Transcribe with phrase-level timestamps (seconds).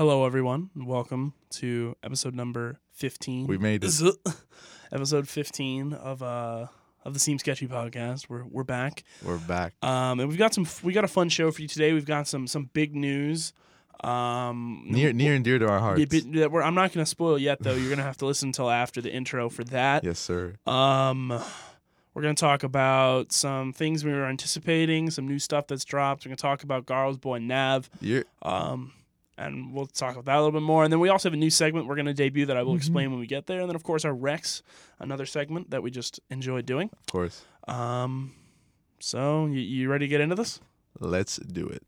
[0.00, 0.70] Hello, everyone.
[0.74, 3.46] and Welcome to episode number fifteen.
[3.46, 3.92] We made it.
[4.92, 6.68] episode fifteen of uh
[7.04, 8.30] of the Seem Sketchy podcast.
[8.30, 9.74] We're we're back, We're back.
[9.82, 11.92] um, and we've got some we got a fun show for you today.
[11.92, 13.52] We've got some some big news.
[14.02, 16.00] Um, Near near and dear to our hearts.
[16.00, 17.74] yeah, but that we're- I'm not going to spoil yet, though.
[17.74, 20.04] You're going to have to listen until after the intro for that.
[20.04, 20.54] Yes, sir.
[20.66, 21.28] Um,
[22.14, 26.24] we're going to talk about some things we were anticipating, some new stuff that's dropped.
[26.24, 27.90] We're going to talk about Garo's boy Nav.
[28.00, 28.94] You're, Um,
[29.40, 30.84] and we'll talk about that a little bit more.
[30.84, 32.76] And then we also have a new segment we're going to debut that I will
[32.76, 33.60] explain when we get there.
[33.60, 34.62] And then, of course, our Rex,
[34.98, 36.90] another segment that we just enjoy doing.
[36.92, 37.42] of course.
[37.66, 38.34] Um,
[38.98, 40.60] so you, you ready to get into this?
[40.98, 41.82] Let's do it.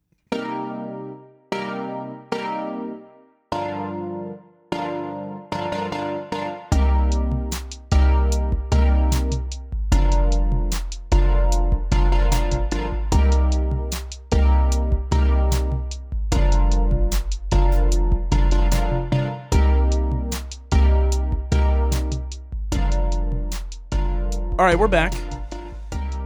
[24.59, 25.15] All right, we're back.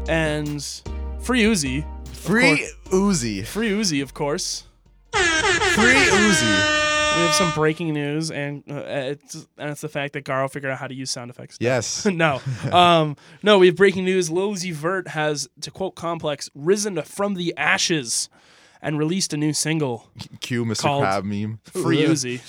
[0.08, 0.60] And
[1.20, 3.46] Free Uzi, Free Uzi.
[3.46, 4.64] Free Uzi, of course.
[5.12, 6.76] Free Uzi.
[7.16, 10.72] We have some breaking news, and uh, it's and it's the fact that Garo figured
[10.72, 11.56] out how to use sound effects.
[11.60, 12.04] Yes.
[12.06, 12.40] no,
[12.72, 13.60] um, no.
[13.60, 14.28] We have breaking news.
[14.28, 18.28] Lil Uzi Vert has, to quote Complex, risen from the ashes
[18.82, 20.10] and released a new single,
[20.40, 20.82] Cue Mr.
[20.82, 21.60] Called Crab meme.
[21.62, 22.40] Free Uzi.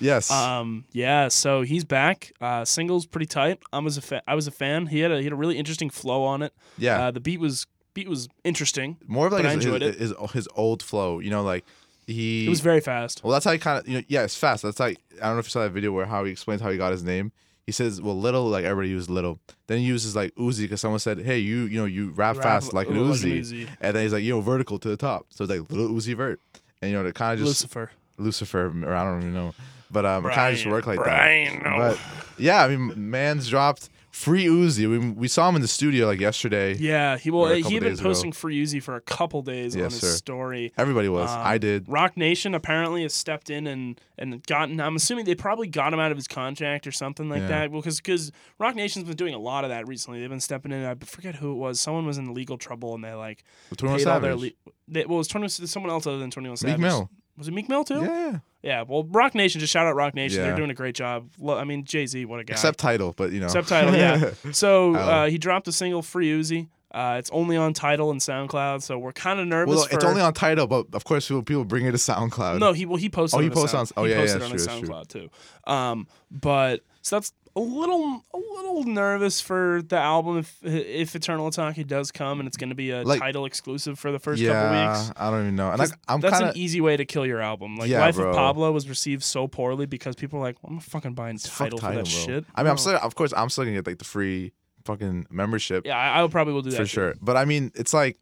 [0.00, 0.30] Yes.
[0.30, 2.32] Um, yeah, so he's back.
[2.40, 3.60] Uh, single's pretty tight.
[3.72, 4.86] I was a fa- I was a fan.
[4.86, 6.52] He had a he had a really interesting flow on it.
[6.78, 7.06] yeah.
[7.06, 8.96] Uh, the beat was beat was interesting.
[9.06, 11.18] More of like I his, enjoyed his, his, his old flow.
[11.20, 11.64] You know, like
[12.06, 12.46] he.
[12.46, 13.22] It was very fast.
[13.22, 13.88] well, that's how he kind of.
[13.88, 14.62] You know, yeah, it's fast.
[14.62, 16.70] That's like I don't know if you saw that video where how he explains how
[16.70, 17.32] he got his name.
[17.66, 20.98] He says, "Well, little like everybody uses little." Then he uses like Uzi because someone
[20.98, 23.40] said, "Hey, you you know you rap, Rap fast like an like an Uzi.
[23.40, 23.68] Uzi.
[23.80, 26.16] And then he's like, "You know, vertical to the top." So it's like little Uzi
[26.16, 26.40] Vert,
[26.82, 27.90] and you know, it kind of just Lucifer.
[28.18, 29.54] Lucifer, or I don't even know,
[29.90, 31.70] but um, it kind of just Brian, worked like Brian, that.
[31.70, 31.78] no.
[31.78, 31.98] But
[32.38, 34.90] yeah, I mean, man's dropped free Uzi.
[34.90, 36.74] We we saw him in the studio like yesterday.
[36.76, 38.08] Yeah, he well he had been days ago.
[38.08, 40.08] posting Free Uzi for a couple days on his sir.
[40.08, 40.72] story.
[40.76, 41.30] Everybody was.
[41.30, 41.88] Um, I did.
[41.88, 44.80] Roc Nation apparently has stepped in and and gotten.
[44.80, 47.48] I'm assuming they probably got him out of his contract or something like Yeah.
[47.48, 47.72] that.
[47.72, 50.20] Because because Roc Nation's been doing a lot of that recently.
[50.20, 50.84] They've been stepping in.
[50.84, 51.78] I forget who it was.
[51.80, 53.44] Someone was in legal trouble and they like
[53.76, 54.34] 21 paid all their.
[54.36, 54.50] Le-
[54.88, 56.78] they, well, it was 21, someone else other than Twenty One Savage.
[56.78, 57.08] Meek Mill.
[57.40, 58.00] Was it Meek Mill too?
[58.02, 58.38] Yeah, yeah.
[58.62, 59.58] Yeah, Well, Roc Nation.
[59.60, 60.42] Just shout out Roc Nation.
[60.42, 61.30] They're doing a great job.
[61.38, 62.26] Lo- I mean, Jay Z.
[62.26, 62.52] What a guy.
[62.52, 63.48] Except Tidal, but you know.
[63.48, 64.30] Subtitle, yeah.
[64.52, 66.68] So uh, he dropped a single, Free Uzi.
[66.92, 69.74] Uh, it's only on Tidal and SoundCloud, so we're kind of nervous.
[69.76, 72.58] well, it's for- only on Tidal, but of course people, people bring it to SoundCloud.
[72.58, 73.38] No, he well he posted.
[73.38, 74.88] Oh, he on sound, oh, he yeah, yeah, posted on true, that's true.
[74.88, 75.30] SoundCloud too.
[75.72, 81.50] Um, but so that's a little a little nervous for the album if if Eternal
[81.50, 84.40] Atake does come and it's going to be a Like- Tidal exclusive for the first
[84.40, 85.12] yeah, couple weeks.
[85.16, 85.70] I don't even know.
[85.70, 87.76] And I'm that's kind an easy way to kill your album.
[87.76, 88.30] Like Yeah, Life bro.
[88.30, 91.78] of Pablo was received so poorly because people were like, well, "I'm fucking buying Tidal
[91.78, 94.04] for that shit." I mean, I'm still, of course, I'm still gonna get like the
[94.04, 94.52] free
[94.84, 96.86] fucking membership Yeah, I, I probably will do that for too.
[96.88, 97.14] sure.
[97.20, 98.18] But I mean, it's like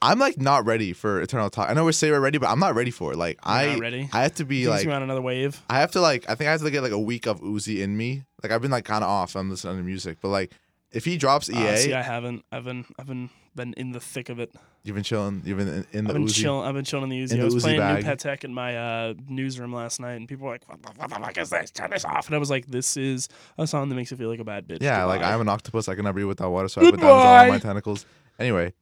[0.00, 1.68] I'm like not ready for Eternal Atake.
[1.70, 3.16] I know we're saying we're ready, but I'm not ready for it.
[3.16, 4.08] Like You're I, not ready?
[4.12, 5.60] I have to be like, on another wave.
[5.68, 7.80] I have to like, I think I have to get like a week of Uzi
[7.82, 8.24] in me.
[8.42, 9.34] Like I've been like kind of off.
[9.34, 10.52] I'm listening to music, but like
[10.92, 12.44] if he drops EA, Uh, see, I haven't.
[12.52, 12.84] I've been.
[12.98, 14.52] I've been been in the thick of it.
[14.84, 15.42] you've been chilling.
[15.44, 16.34] You've been in, in the I've been Uzi.
[16.42, 16.64] chilling.
[16.66, 17.32] I've been chilling in the Uzi.
[17.32, 17.96] in I was Uzi playing bag.
[17.98, 20.88] New Pet Tech in my uh, newsroom last night, and people were like, "What the,
[20.96, 21.70] what the fuck is this?
[21.72, 24.30] Turn this off!" And I was like, "This is a song that makes you feel
[24.30, 25.88] like a bad bitch." Yeah, like I'm an octopus.
[25.88, 28.06] I cannot breathe without water, so I put diamonds all on my tentacles.
[28.38, 28.72] Anyway,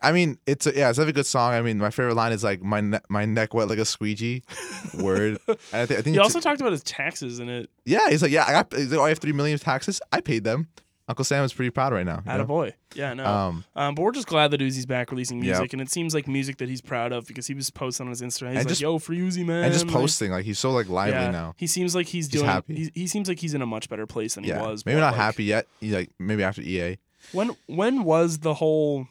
[0.00, 1.52] I mean, it's a, yeah, it's a good song.
[1.54, 4.42] I mean, my favorite line is like my ne- my neck wet like a squeegee.
[5.00, 5.38] Word.
[5.48, 7.68] And I, thi- I think He also talked about his taxes in it.
[7.84, 8.72] yeah, he's like yeah, I got.
[8.72, 10.00] Like, oh, I have three million taxes.
[10.12, 10.68] I paid them.
[11.10, 12.22] Uncle Sam is pretty proud right now.
[12.26, 12.74] At a boy.
[12.94, 13.24] Yeah, no.
[13.24, 15.44] Um, Um, but we're just glad that Uzi's back releasing Yep.
[15.46, 18.10] music, and it seems like music that he's proud of because he was posting on
[18.10, 18.28] his Instagram.
[18.28, 20.70] He's And like, just- "Yo, for Uzi, man," and just like- posting like he's so
[20.70, 21.54] like lively yeah, now.
[21.56, 22.44] He seems like he's He's doing.
[22.44, 22.74] happy.
[22.74, 24.84] He, he seems like he's in a much better place than Yeah, he was.
[24.84, 25.66] maybe not like, happy yet.
[25.80, 26.98] He, like maybe after EA.
[27.32, 29.08] When when was the whole?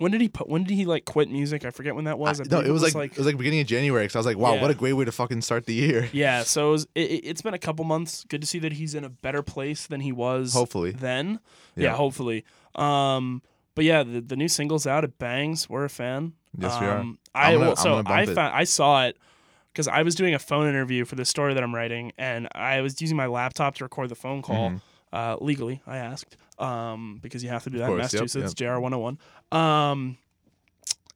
[0.00, 0.48] When did he put?
[0.48, 1.64] When did he like quit music?
[1.64, 2.40] I forget when that was.
[2.40, 4.04] I I- no, it was like, it was like beginning of January.
[4.04, 4.62] Because I was like, wow, Yeah.
[4.62, 6.08] what a great way to fucking start the year.
[6.12, 6.42] yeah.
[6.42, 8.24] So it was, it, it's been a couple months.
[8.28, 10.54] Good to see that he's in a better place than he was.
[10.54, 10.92] Hopefully.
[10.92, 11.40] then.
[11.76, 11.94] Yeah, Yeah.
[11.96, 12.44] hopefully.
[12.74, 13.42] Um,
[13.74, 15.04] but yeah, the, the new single's out.
[15.04, 15.68] It bangs.
[15.68, 16.32] We're a fan.
[16.58, 16.98] Yes, we are.
[16.98, 19.16] Um, I I'm gonna- so I found, I saw it
[19.72, 22.80] because I was doing a phone interview for the story that I'm writing, and I
[22.80, 24.80] was using my laptop to record the phone call Mhm.
[25.12, 25.80] uh, legally.
[25.86, 29.18] I asked um, because you have to do that in course, yep, Massachusetts, JR 101.
[29.52, 30.18] Um,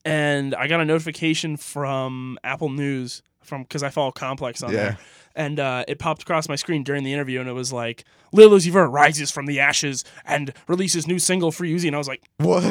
[0.04, 4.76] and I got a notification from Apple News from because I follow Complex on Yeah.
[4.76, 4.98] there,
[5.36, 8.50] and uh, it popped across my screen during the interview, and it was like Lil
[8.50, 12.08] Uzi Vert rises from the ashes and releases new single for Uzi, and I was
[12.08, 12.62] like, What?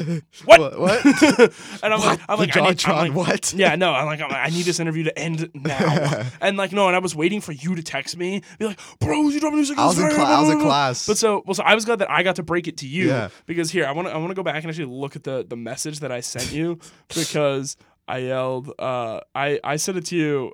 [0.45, 0.80] What?
[0.80, 0.80] What?
[0.80, 1.06] what?
[1.83, 3.54] and I'm like, I'm like, I need, JonTron, I'm like, what?
[3.54, 6.71] Yeah, no, I'm like, I'm like, I need this interview to end now, and like,
[6.71, 9.60] no, and I was waiting for you to text me, be like, bro, Uzi dropping
[9.60, 9.83] new single.
[9.83, 11.07] I was in blah, I was in class.
[11.07, 13.07] But so, well, so I was glad that I got to break it to you
[13.10, 13.30] Yeah.
[13.45, 15.45] because here I want to I want to go back and actually look at the
[15.48, 16.80] the message that I sent you
[17.13, 17.77] because
[18.07, 20.51] I yelled uh I I sent it to you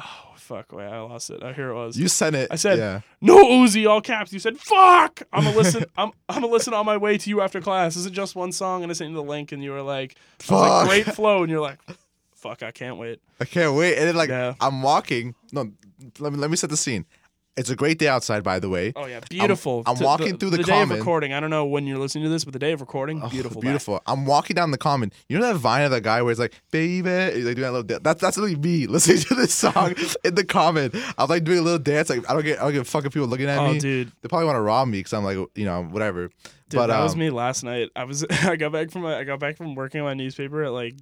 [0.00, 2.48] oh fuck wait I lost it oh here it was You sent it.
[2.50, 3.00] I said- yeah.
[3.20, 6.84] no Uzi all caps you said fuck I'm gonna listen I'm I'm gonna listen on
[6.86, 9.16] my way to you after class is it just one song and I sent you
[9.16, 10.88] the link and you were like was like Fuck.
[10.88, 11.78] great flow and you're like
[12.34, 13.96] fuck I can't wait I can't wait.
[13.98, 14.54] And then like Yeah.
[14.60, 15.34] I'm walking.
[15.52, 15.70] No,
[16.20, 17.04] let me let me set the scene.
[17.54, 18.92] It's a great day outside, by the way.
[18.96, 21.66] oh yeah beautiful I'm T- walking through the the day of recording I don't know
[21.66, 23.68] when you're listening to this but the day of recording Oh, beautiful back.
[23.68, 24.00] beautiful.
[24.06, 25.12] I'm walking down the common.
[25.28, 27.72] You know that vine of that guy where it's like, baby, he's like doing that
[27.72, 28.00] little dance.
[28.02, 29.94] That's that's literally me listening to this song
[30.24, 30.92] in the common.
[31.18, 32.08] I'm like doing a little dance.
[32.08, 33.78] Like I don't get I don't get fucking people looking at oh me.
[33.78, 36.28] dude They probably want to rob me because I'm like you know whatever.
[36.70, 37.90] Dude, but that um, was me last night.
[37.94, 40.62] I was I got back from my, I got back from working on my newspaper
[40.64, 40.94] at like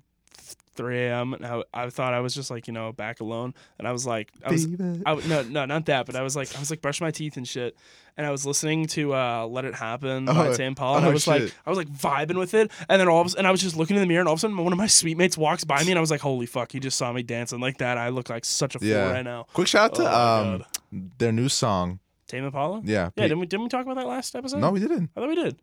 [0.75, 1.35] 3 a.m.
[1.35, 4.07] and I, I thought I was just like you know back alone, and I was
[4.07, 5.03] like I was Baby.
[5.05, 7.37] I, no no not that, but I was like I was like brushing my teeth
[7.37, 7.77] and shit,
[8.17, 11.09] and I was listening to uh, "Let It Happen" by Oh, Sam Paul, and I
[11.09, 11.43] oh, was shit.
[11.43, 13.77] like I was like vibing with it, and then all of and I was just
[13.77, 15.65] looking in the mirror, and all of a sudden one of my suite mates walks
[15.65, 17.99] by me, and I was like, holy fuck, he just saw me dancing like that.
[17.99, 19.11] I look like such a fool Yeah.
[19.11, 19.47] right now.
[19.53, 21.99] Quick shout out to Oh my um their new song.
[22.29, 22.81] Tame Impala.
[22.85, 23.11] Yeah.
[23.17, 24.59] Yeah, didn't we didn't we talk about that last episode?
[24.61, 25.11] no, we didn't.
[25.17, 25.57] I thought we did.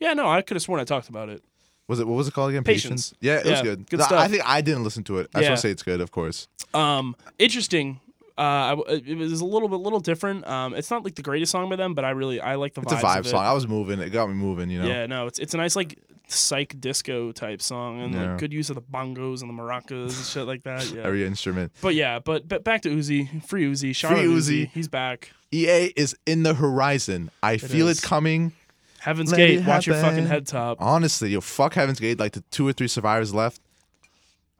[0.00, 1.42] Yeah, no, I could have sworn I talked about it.
[1.88, 2.64] Was it what was it called again?
[2.64, 3.14] Patience.
[3.20, 3.90] Yeah, it Yeah, was good.
[3.90, 5.30] good No, I think I didn't listen to it.
[5.34, 5.50] I Yeah.
[5.50, 6.46] to say it's good, of course.
[6.74, 8.00] Um, interesting.
[8.36, 10.46] Uh, I it was a little bit, little different.
[10.46, 12.82] Um, it's not like the greatest song by them, but I really, I like the
[12.82, 12.92] vibe.
[12.92, 13.28] It's a vibe it.
[13.30, 13.44] song.
[13.44, 13.98] I was moving.
[14.00, 14.70] It got me moving.
[14.70, 14.86] You know.
[14.88, 15.98] Yeah, no, it's it's a nice like
[16.28, 18.30] psych disco type song and Yeah.
[18.32, 20.88] like good use of the bongos and the maracas and shit like that.
[20.94, 21.02] Yeah.
[21.04, 21.72] Every instrument.
[21.80, 24.66] But yeah, but but back to Uzi, free Uzi, shout out Uzi.
[24.66, 25.32] Uzi, he's back.
[25.50, 27.30] EA is in the horizon.
[27.42, 27.98] I feel is.
[27.98, 28.52] it coming.
[29.00, 30.78] Heaven's Let Gate, watch your fucking head top.
[30.80, 32.18] Honestly, yo, fuck Heaven's Gate.
[32.18, 33.60] Like the two or three survivors left.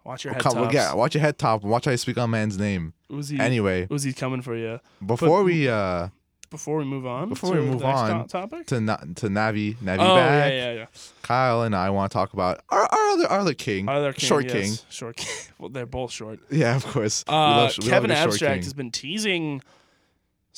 [0.05, 0.75] Watch your head Come, tops.
[0.75, 2.95] yeah, watch your head top watch how you speak on man's name.
[3.11, 4.81] Uzi, Anyway, Uzi's coming for you.
[5.05, 6.09] before we uh
[6.51, 8.67] Before we move on, Before to we move the on, to- topic.
[8.69, 10.87] to Na- to Navi Navi Oh yeah, back, yeah, yeah.
[11.23, 14.13] Kyle and I want to talk about our, our other our other king, our Other
[14.15, 14.53] king, short yes.
[14.53, 14.87] king.
[14.89, 15.35] Short king.
[15.59, 16.41] well, they're both short.
[16.51, 17.23] Yeah, of course.
[17.29, 18.63] We Uh, love- we love Kevin a short Abstract king.
[18.63, 19.63] has been teasing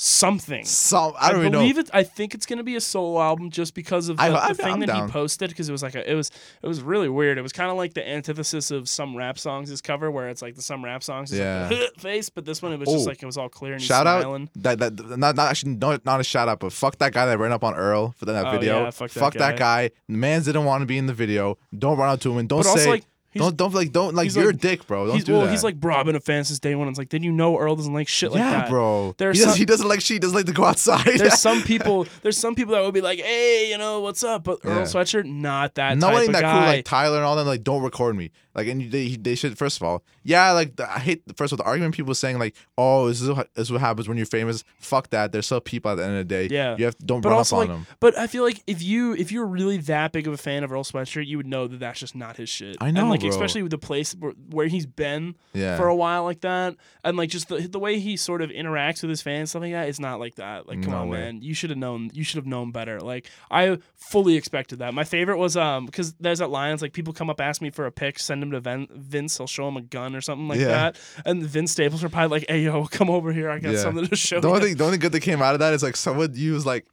[0.02, 0.64] something.
[0.64, 1.50] Some I I, don't know.
[1.50, 1.91] believe it.
[1.93, 4.55] I think it's gonna be a solo album just because of the, I- the I'm-
[4.55, 5.08] thing I'm that down.
[5.08, 5.50] he posted.
[5.50, 6.31] Because it was like a, it was
[6.62, 7.37] it was really weird.
[7.37, 10.41] It was kind of like the antithesis of some rap songs' his cover, where it's
[10.41, 11.69] like the some rap songs is Yeah.
[11.70, 13.11] like face, but this one it was just Oh.
[13.11, 14.44] like it was all clear and he's Shout smiling.
[14.56, 17.26] out that that not not actually not, not a shout out, but fuck that guy
[17.26, 18.85] that ran up on Earl for that Oh, video.
[18.85, 19.91] yeah, fuck that that guy.
[20.08, 21.58] The man didn't want to be in the video.
[21.79, 23.93] Don't run out to him and don't But also say like he's, don't don't like
[23.93, 25.06] don't like you're like- a dick, bro.
[25.06, 25.50] Don't he's do well, that.
[25.50, 26.88] he's like bro, I've been a fan since day one.
[26.88, 28.69] It's like, did you know Earl doesn't like shit like yeah, that?
[28.71, 29.15] bro.
[29.19, 31.05] There's he, doesn't, some- he doesn't like she doesn't like to go outside.
[31.06, 32.06] There's some people.
[32.23, 34.82] There's some people that would be like, "Hey, you know what's up?" But Earl Yeah.
[34.82, 36.53] Sweatshirt, not that no one that guy.
[36.53, 39.56] cool like Tyler and all them like don't record me like and they they should
[39.58, 42.38] first of all yeah like the- I hate first of all the argument people saying
[42.38, 45.47] like oh this is what, this is what happens when you're famous fuck that there's
[45.47, 46.76] still people at the end of the day Yeah.
[46.79, 48.82] you have don't but run also up like, on them but I feel like if
[48.82, 51.67] you if you're really that big of a fan of Earl Sweatshirt, you would know
[51.67, 52.76] that that's just not his shit.
[52.81, 53.29] I know, and like bro.
[53.29, 57.17] especially with the place where, where he's been yeah for a while like that, and
[57.17, 59.88] like just the the way he sort of interacts with his fans, something like that.
[59.88, 60.69] It's not like that.
[60.69, 61.19] Like, come No on, way.
[61.19, 62.11] man, you should have known.
[62.12, 63.00] You should have known better.
[63.00, 64.94] Like, I fully expected that.
[64.94, 67.87] My favorite was um because there's at Lions like people come up ask me for
[67.87, 70.61] a pic, send him to Ven- Vince, I'll show him a gun or something like
[70.61, 70.67] Yeah.
[70.69, 73.79] that, and Vince Staples replied like, "Hey yo, come over here, I got Yeah.
[73.83, 75.73] something to show the you." only thing the only good that came out of that
[75.75, 76.87] is like someone used like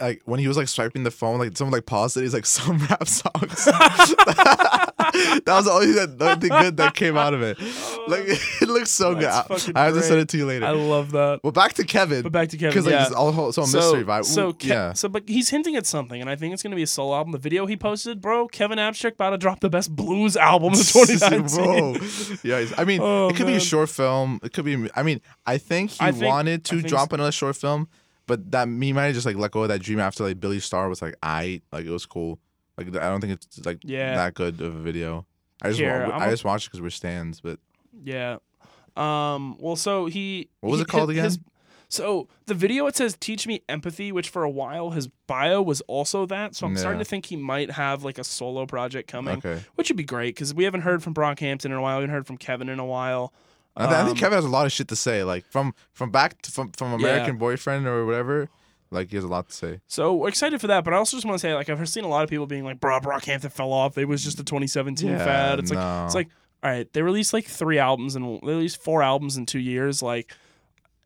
[0.00, 2.46] like when he was like swiping the phone like someone like paused it he's like
[2.58, 7.42] some rap songs that was the only, that, the only good that came out of
[7.42, 10.36] it oh, like it looks so good That's I, I have to send it to
[10.36, 11.40] you later I love that.
[11.42, 13.06] well back to Kevin But back to Kevin, because like yeah.
[13.06, 15.86] it's all whole- so mystery vibe So, Ooh, Ke- yeah so, but he's hinting at
[15.86, 17.32] something, and I think it's gonna be a solo album.
[17.32, 20.78] The video he posted, bro, Kevin Abstract about to drop the best blues album of
[20.78, 21.48] 2019.
[21.64, 21.96] Bro.
[22.42, 24.40] Yeah, I mean, Oh, it could be a short film.
[24.42, 24.88] It could be.
[24.96, 27.14] I mean, I think he I think- wanted to think drop so.
[27.14, 27.88] another short film,
[28.26, 30.60] but that me might have just like let go of that dream after like Billy
[30.60, 32.38] Star was like, I like it was cool.
[32.76, 34.14] Like I don't think it's like Yeah.
[34.16, 35.26] that good of a video.
[35.62, 37.58] I just Here, wa- I just watched it because we're stands, but
[38.02, 38.38] Yeah.
[38.96, 39.56] Um.
[39.58, 40.48] Well, so he.
[40.60, 41.24] What was he- it called his- again?
[41.24, 41.38] his-
[41.88, 45.80] so the video it says "Teach me empathy," which for a while his bio was
[45.82, 46.54] also that.
[46.56, 49.62] So I'm starting to think he might have like a solo project coming, okay.
[49.76, 51.98] which would be great because we haven't heard from Brockhampton in a while.
[51.98, 53.32] We haven't heard from Kevin in a while.
[53.76, 55.24] I, th- I think Um, Kevin has a lot of shit to say.
[55.24, 57.08] Like from from back to, from from Yeah.
[57.08, 58.48] American Boyfriend or whatever.
[58.90, 59.80] Like he has a lot to say.
[59.88, 62.04] So we're excited for that, but I also just want to say, like, I've seen
[62.04, 63.98] a lot of people being like, "Bro, Brockhampton fell off.
[63.98, 66.28] It was just a 2017 fad." It's like, it's like,
[66.62, 70.00] all right, they released like three albums and they released four albums in two years.
[70.00, 70.32] Like,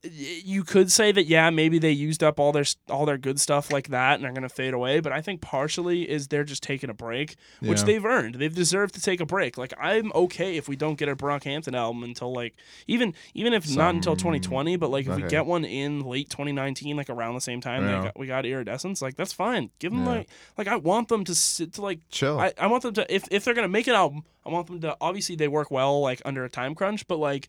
[0.04, 3.72] you could say that yeah, maybe they used up all their all their good stuff
[3.72, 5.00] like that and are gonna fade away.
[5.00, 7.84] But I think partially is they're just taking a break, which Yeah.
[7.84, 8.36] they've earned.
[8.36, 9.58] They've deserved to take a break.
[9.58, 12.54] Like I'm okay if we don't get a Brockhampton album until like
[12.86, 16.96] even even if not until 2020, but like if we get one in late 2019,
[16.96, 18.02] like around the same time that Yeah.
[18.04, 19.70] got, we got Iridescence, like that's fine.
[19.80, 20.10] Give them Yeah.
[20.10, 22.38] like like I want them to sit to like Chill.
[22.38, 24.80] I, I want them to if if they're gonna make an album, I want them
[24.82, 27.48] to obviously they work well like under a time crunch, but like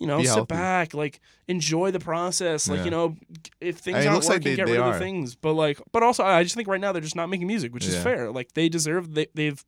[0.00, 0.46] you know Be sit healthy.
[0.48, 2.84] back, like enjoy the process, like Yeah.
[2.86, 3.16] you know
[3.60, 4.92] if things it aren't looks like working, they- get they rid of are.
[4.94, 5.34] the things.
[5.36, 7.86] But like but also I just think right now they're just not making music, which
[7.86, 8.02] is Yeah.
[8.02, 8.32] fair.
[8.32, 9.62] Like they deserve they they've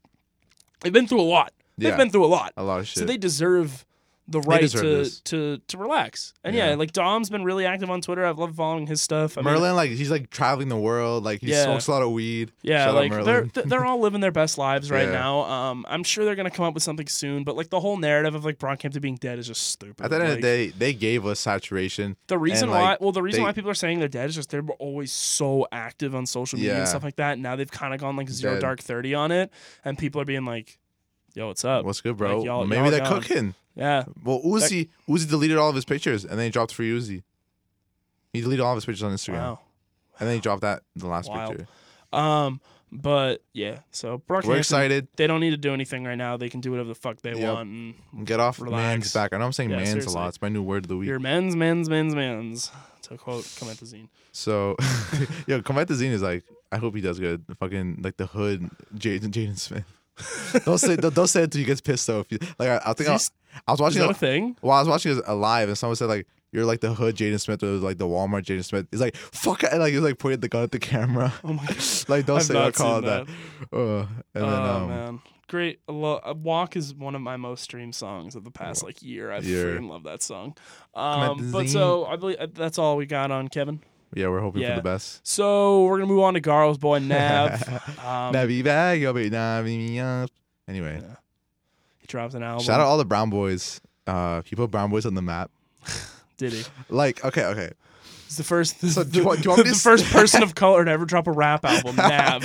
[0.80, 1.52] they've been through a lot.
[1.78, 1.96] They've Yeah.
[1.96, 2.52] been through a lot.
[2.56, 2.98] a lot of shit.
[2.98, 3.84] So they deserve
[4.32, 5.20] the right to, this.
[5.20, 6.34] to to relax.
[6.42, 6.70] And yeah.
[6.70, 6.74] Yeah.
[6.74, 8.24] like Dom's been really active on Twitter.
[8.24, 9.38] I've loved following his stuff.
[9.38, 11.22] I mean, Merlyn, like he's like traveling the world.
[11.24, 11.64] Like he Yeah.
[11.64, 12.50] smokes a lot of weed.
[12.62, 15.12] Yeah, Shout like they're they're all living their best lives right Yeah.
[15.12, 15.40] now.
[15.42, 18.34] Um, I'm sure they're gonna come up with something soon, but like the whole narrative
[18.34, 20.04] of like Brockhampton being dead is just stupid.
[20.04, 22.16] At the end of the day, they gave us saturation.
[22.26, 24.28] the reason and, why, like, well, the reason they- why people are saying they're dead
[24.28, 27.34] is just they're always so active on social media and stuff like that.
[27.34, 28.60] And Now they've kind of gone like zero Dead.
[28.60, 29.50] dark thirty on it,
[29.84, 30.78] and people are being like,
[31.34, 32.38] "Yo, what's up?" What's good, bro?
[32.38, 33.20] Like, y'all- Maybe y'all they're gone.
[33.22, 33.54] cooking.
[33.74, 37.22] Yeah, Well, Uzi, Uzi deleted all of his pictures and then he dropped free Uzi.
[38.32, 39.60] He deleted all of his pictures on Instagram wow.
[40.18, 41.50] and then he dropped that the last Wild.
[41.56, 41.68] picture.
[42.12, 42.60] Um,
[42.94, 45.08] but yeah, so Brockhampton, We're excited.
[45.16, 46.36] They don't need to do anything right now.
[46.36, 47.54] They can do whatever the fuck they Yep.
[47.54, 47.68] want.
[47.70, 48.74] And Get off Relax.
[48.82, 49.32] man's back.
[49.32, 50.12] I know I'm saying Yeah, man's seriously.
[50.12, 50.28] a lot.
[50.28, 51.08] It's my new word of the week.
[51.08, 52.70] your men's, men's, men's, men's.
[53.02, 54.08] To quote Comethazine.
[54.32, 54.76] So,
[55.46, 57.44] yo, Comethazine is like, I hope he does good.
[57.58, 59.84] Fucking like the hood, Jaden Jaden Smith.
[60.64, 62.24] don't say don't, don't say it till he gets pissed though.
[62.28, 63.18] You, like I, I think I,
[63.66, 64.56] I was watching that a, thing?
[64.60, 67.40] while I was watching it live and someone said like you're like the hood Jaden
[67.40, 68.86] Smith or like the Walmart Jaden Smith.
[68.90, 71.32] He's like fuck it, and, like he's like pointing the gun at the camera.
[71.44, 71.76] Oh my god.
[72.08, 73.36] like don't I've say not don't call it seen
[73.72, 73.76] that.
[73.76, 75.80] Uh, and then oh um, man, great!
[75.88, 79.32] Lo- Walk is one of my most streamed songs of the past like year.
[79.32, 79.78] I Year.
[79.78, 80.54] freaking love that song.
[80.94, 83.80] Um, but so I believe that's all we got on Kevin.
[84.14, 84.70] Yeah, we're hoping Yeah.
[84.70, 85.26] for the best.
[85.26, 87.62] So we're gonna move on to Garo's boy Nav.
[87.98, 90.30] um, Navi bag, yo, baby, navi me up.
[90.68, 91.16] Anyway, Yeah.
[91.98, 92.64] he drops an album.
[92.64, 93.80] shout out all the Brown Boys.
[94.06, 95.50] Uh, he put Brown Boys on the map.
[96.36, 96.64] Did he?
[96.88, 97.70] Like, okay, okay.
[98.26, 98.80] It's the first.
[98.80, 101.04] So do you want- do you want the s- first person of color to ever
[101.04, 101.96] drop a rap album.
[101.96, 102.42] Nav.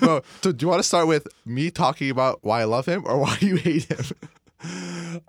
[0.00, 3.02] Bro, so do you want to start with me talking about why I love him
[3.06, 4.04] or why you hate him?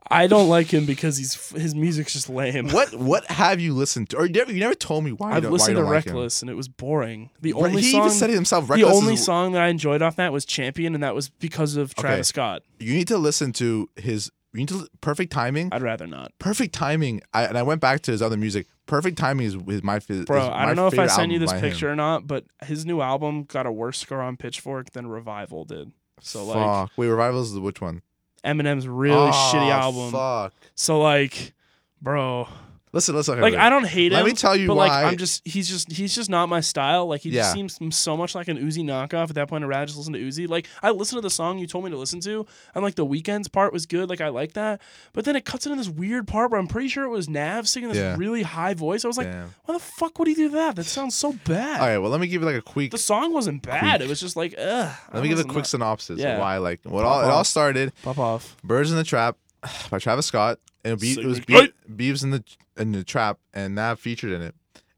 [0.10, 2.70] I don't like him because he's his music's just lame.
[2.70, 4.18] What what have you listened to?
[4.18, 6.14] Or you never, you never told me why I've don't, why listened to like him.
[6.14, 7.30] Reckless and it was boring.
[7.42, 8.68] The Right, only he song even said it himself.
[8.68, 11.76] the only is- song that I enjoyed off that was Champion, and that was because
[11.76, 12.24] of Travis Okay.
[12.24, 12.64] Scott.
[12.80, 14.32] You need to listen to his.
[14.54, 15.70] You need to perfect timing.
[15.72, 16.34] I'd rather not.
[16.38, 17.22] Perfect timing.
[17.34, 18.68] I, and I went back to his other music.
[18.86, 21.32] Perfect timing is, is my fa- Bro, is I don't know if I favorite sent
[21.32, 21.62] you this by him.
[21.70, 25.64] picture or not, but his new album got a worse score on Pitchfork than Revival
[25.64, 25.94] did.
[26.20, 26.92] So like Fuck.
[26.98, 28.02] Wait, Revival is which one?
[28.46, 30.12] Eminem's really Oh, shitty ah, album.
[30.12, 30.54] Fuck.
[30.76, 31.54] So like,
[32.02, 32.48] bro,
[32.94, 33.40] Listen, listen.
[33.40, 33.54] like.
[33.56, 34.18] I don't hate him.
[34.18, 34.88] Let me tell you but why.
[34.88, 37.08] like I'm just he's just he's just not my style.
[37.08, 37.54] Like he Yeah.
[37.54, 39.30] just seems so much like an Uzi knockoff.
[39.30, 40.48] At that point, I'd rather just listen to Uzi.
[40.50, 42.46] Like I listened to the song you told me to listen to,
[42.76, 44.10] and like the Weeknd's part was good.
[44.10, 44.82] Like I like that,
[45.14, 47.68] but then it cuts into this weird part where I'm pretty sure it was Nav
[47.68, 48.16] singing this Yeah.
[48.18, 49.06] really high voice.
[49.06, 49.54] I was like, Damn.
[49.66, 50.76] why the fuck would he do that?
[50.76, 51.80] That sounds so bad.
[51.80, 51.98] All right.
[51.98, 52.92] Well, let me give you like a quick.
[52.92, 53.80] The song wasn't bad.
[54.00, 54.02] Quick.
[54.02, 54.94] It was just like, ugh.
[55.14, 56.34] Let me give a quick synopsis Yeah.
[56.34, 57.94] of why like what Pop all it all started.
[58.04, 58.58] Pop off.
[58.64, 59.38] Birds in the Trap
[59.90, 60.60] by Travis Scott.
[60.84, 61.72] And it, be, it was Be-.
[61.96, 62.44] Beeves in the
[62.78, 64.56] in the Trap, and Nav featured in it.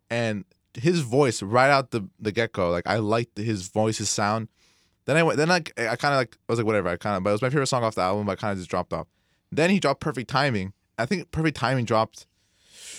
[0.10, 4.10] And his voice right out the the get go, like I liked his voice, his
[4.10, 4.48] sound.
[5.06, 7.18] Then I went, then like I kind of like I was like whatever, I kind
[7.18, 8.26] of, but it was my favorite song off the album.
[8.26, 9.08] But I kind of just dropped off.
[9.52, 10.74] Then he dropped Perfect Timing.
[10.98, 12.28] I think Perfect Timing dropped.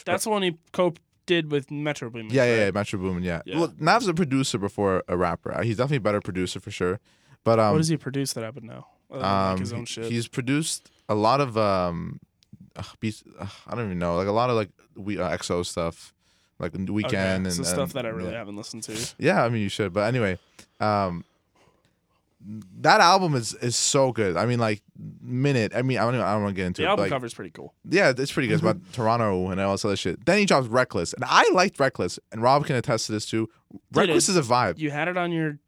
[0.04, 0.94] That's the one he co
[1.26, 2.30] did with Metro Boomin.
[2.30, 2.58] Yeah, yeah, right?
[2.66, 3.22] yeah, Metro Boomin.
[3.22, 3.42] Yeah.
[3.46, 3.58] Yeah.
[3.58, 5.62] Well, Nav's a producer before a rapper.
[5.62, 7.00] He's definitely a better producer for sure.
[7.44, 8.86] But um, what does he produce that I would know?
[9.10, 10.10] Than, like Um, his own shit.
[10.10, 12.20] He's produced a lot of um,
[12.76, 12.86] ugh,
[13.40, 16.12] ugh, I don't even know, like a lot of like we uh, XO stuff,
[16.58, 18.38] like the Okay, Weeknd so and stuff that I really yeah.
[18.38, 19.14] haven't listened to.
[19.18, 20.38] Yeah, I mean you should, but anyway,
[20.80, 21.24] um,
[22.80, 24.36] that album is is so good.
[24.36, 24.82] I mean, like
[25.22, 25.72] minute.
[25.74, 26.90] I mean, I don't even, I don't want to get into The it.
[26.90, 27.72] album but, like, cover's pretty cool.
[27.88, 28.54] yeah, it's pretty good.
[28.54, 30.24] It's about Toronto and all this other shit.
[30.26, 33.48] Then he drops Reckless, and I liked Reckless, and Rob can attest to this too.
[33.92, 34.78] Reckless is a vibe.
[34.78, 35.58] You had it on your.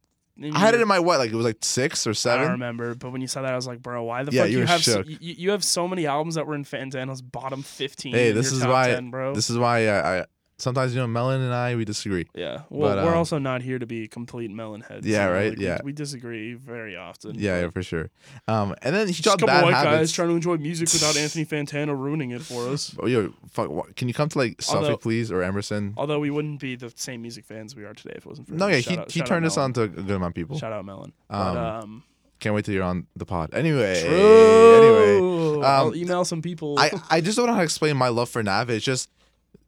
[0.43, 1.19] I had it in my what?
[1.19, 2.41] Like it was like six or seven.
[2.41, 4.43] I don't remember, but when you said that, I was like, "Bro, why the Yeah,
[4.43, 7.23] fuck you you have so, you, you have so many albums that were in Fantano's
[7.23, 8.13] bottom fifteen?
[8.15, 9.35] Hey, this is why- 10, bro.
[9.35, 10.25] This is why I, I
[10.59, 12.27] sometimes you know Melon and I we disagree.
[12.35, 15.07] yeah, well, but, we're um, also not here to be complete melon heads.
[15.07, 15.79] Yeah, you know, right, like, we- yeah.
[15.85, 17.35] we, disagree very often.
[17.37, 18.11] Yeah, yeah, for sure.
[18.49, 20.13] Um, and then he just a dropped couple Bad white guys Habits.
[20.13, 22.95] trying to enjoy music without Anthony Fantano ruining it for us.
[22.99, 25.95] Oh, yo, fuck, can you come to like Suffolk, Although- please, or Emerson?
[25.97, 28.55] Although we wouldn't be the same music fans we are today if it wasn't for
[28.55, 28.73] No, him.
[28.75, 29.71] yeah, Shout he, out- he shout out turned us Melon.
[29.71, 30.59] on to a good amount of people.
[30.59, 31.13] Shout out Melon.
[31.31, 32.03] Um, but, um,
[32.41, 33.51] Can't wait till you're on the pod.
[33.55, 35.63] Anyway, anyway, True.
[35.63, 36.79] I'll um, email some people.
[36.79, 38.69] I I just don't know how to explain my love for Nav.
[38.71, 39.09] It's just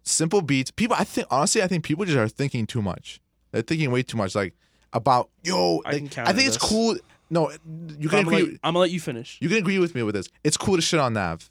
[0.09, 0.71] simple beats.
[0.71, 3.21] People, I think honestly, I think people just are thinking too much.
[3.53, 4.55] They're thinking way too much, like
[4.93, 5.83] about yo.
[5.85, 6.97] I like, I think it's cool.
[7.31, 7.51] No,
[7.99, 8.53] you can I'm, gonna agree.
[8.53, 9.39] let, I'm gonna let you finish.
[9.41, 10.29] You can agree with me with this.
[10.45, 11.51] It's cool to shit on Nav.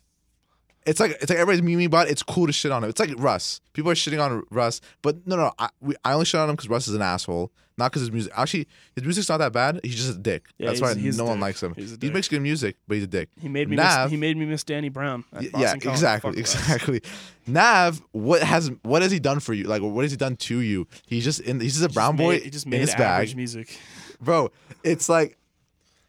[0.85, 2.11] It's like it's like everybody's memeing about it.
[2.11, 2.89] It's cool to shit on him.
[2.89, 3.61] It's like Russ.
[3.73, 5.51] People are shitting on Russ, but no, no.
[5.59, 8.11] I, we, I only shit on him because Russ is an asshole, not because his
[8.11, 8.31] music.
[8.35, 9.79] Actually, his music's not that bad.
[9.83, 10.45] He's just a dick.
[10.57, 11.41] Yeah, That's why no one dick.
[11.41, 11.73] likes him.
[11.75, 13.29] He's He makes good music, but he's a dick.
[13.39, 13.75] He made me.
[13.75, 15.23] Nav- miss, he made me miss Danny Brown.
[15.33, 17.01] At Y- Boston yeah, exactly, exactly.
[17.45, 19.65] Nav, what has what has he done for you?
[19.65, 20.87] Like, what has he done to you?
[21.05, 21.59] He's just in.
[21.59, 23.79] He's just a He brown just boy made- He just in his average bag, music.
[24.21, 24.51] bro.
[24.83, 25.37] It's like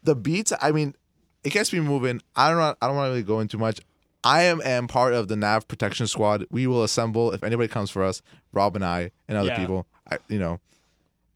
[0.03, 0.51] the beats.
[0.61, 0.95] I mean,
[1.43, 2.21] it gets me moving.
[2.35, 2.57] I don't.
[2.57, 3.79] know- I don't want to really go into much.
[4.23, 6.45] I am am part of the Nav protection squad.
[6.51, 8.21] We will assemble if anybody comes for us.
[8.51, 9.57] Rob and I and other Yeah.
[9.59, 9.85] people.
[10.11, 10.59] I, you know,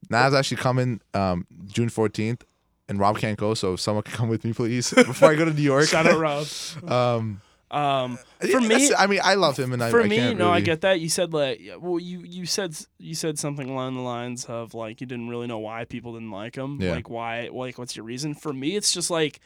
[0.10, 2.44] Nav's actually coming um, June fourteenth,
[2.88, 3.54] and Rob can't go.
[3.54, 5.88] So if someone can come with me, please, before I go to New York.
[5.88, 6.48] Shout out Rob.
[6.92, 7.42] um,
[7.72, 10.38] Um, yeah, for me, I mean, I love him, and I, for I me, can't
[10.38, 11.00] no, I get that.
[11.00, 15.02] You said like, well, you you said you said something along the lines of like
[15.02, 16.80] you didn't really know why people didn't like him.
[16.80, 16.92] Yeah.
[16.92, 17.50] Like why?
[17.52, 18.36] Like what's your reason?
[18.36, 19.40] For me, it's just like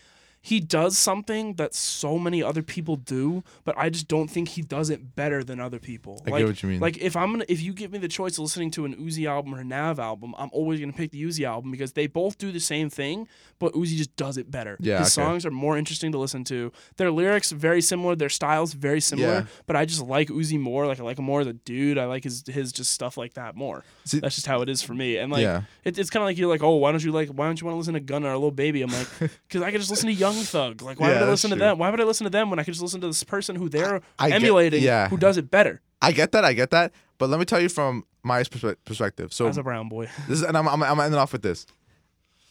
[0.48, 4.62] he does something that so many other people do, but I just don't think he
[4.62, 6.24] does it better than other people.
[6.26, 6.80] I like, get what you mean.
[6.80, 9.28] Like if I'm gonna, if you give me the choice of listening to an Uzi
[9.28, 12.38] album or a Nav album, I'm always gonna pick the Uzi album because they both
[12.38, 13.28] do the same thing,
[13.60, 14.78] but Uzi just does it better.
[14.80, 15.26] Yeah, his okay.
[15.26, 16.72] songs are more interesting to listen to.
[16.96, 19.46] Their lyrics very similar, their styles very similar, Yeah.
[19.66, 20.88] but I just like Uzi more.
[20.88, 21.98] Like I like him more as a dude.
[21.98, 23.84] I like his his just stuff like that more.
[24.06, 25.18] See- That's just how it is for me.
[25.18, 25.64] And like Yeah.
[25.84, 27.66] it, it's kind of like you're like, oh, why don't you like why don't you
[27.68, 28.82] want to listen to Gunna or a Lil Baby?
[28.82, 30.82] I'm like, because I can just listen to Young Thug.
[30.82, 31.66] Like why Yeah, would I listen to true.
[31.66, 31.78] them?
[31.78, 33.70] Why would I listen to them when I could just listen to this person who
[33.70, 35.10] they're I get- emulating, yeah.
[35.10, 36.46] who does it better I get that.
[36.46, 36.94] I get that.
[37.18, 39.34] But let me tell you from my perspective.
[39.34, 40.08] So as a brown boy?
[40.28, 41.66] this is, and I'm, I'm, I'm ending off with this.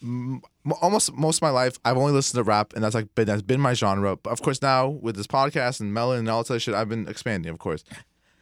[0.02, 0.42] M-
[0.82, 3.42] almost most of my life, I've only listened to rap, and that's like been that's
[3.42, 4.16] been my genre.
[4.16, 7.06] But of course, now with this podcast and Melon and all that shit, I've been
[7.08, 7.50] expanding.
[7.52, 7.84] Of course,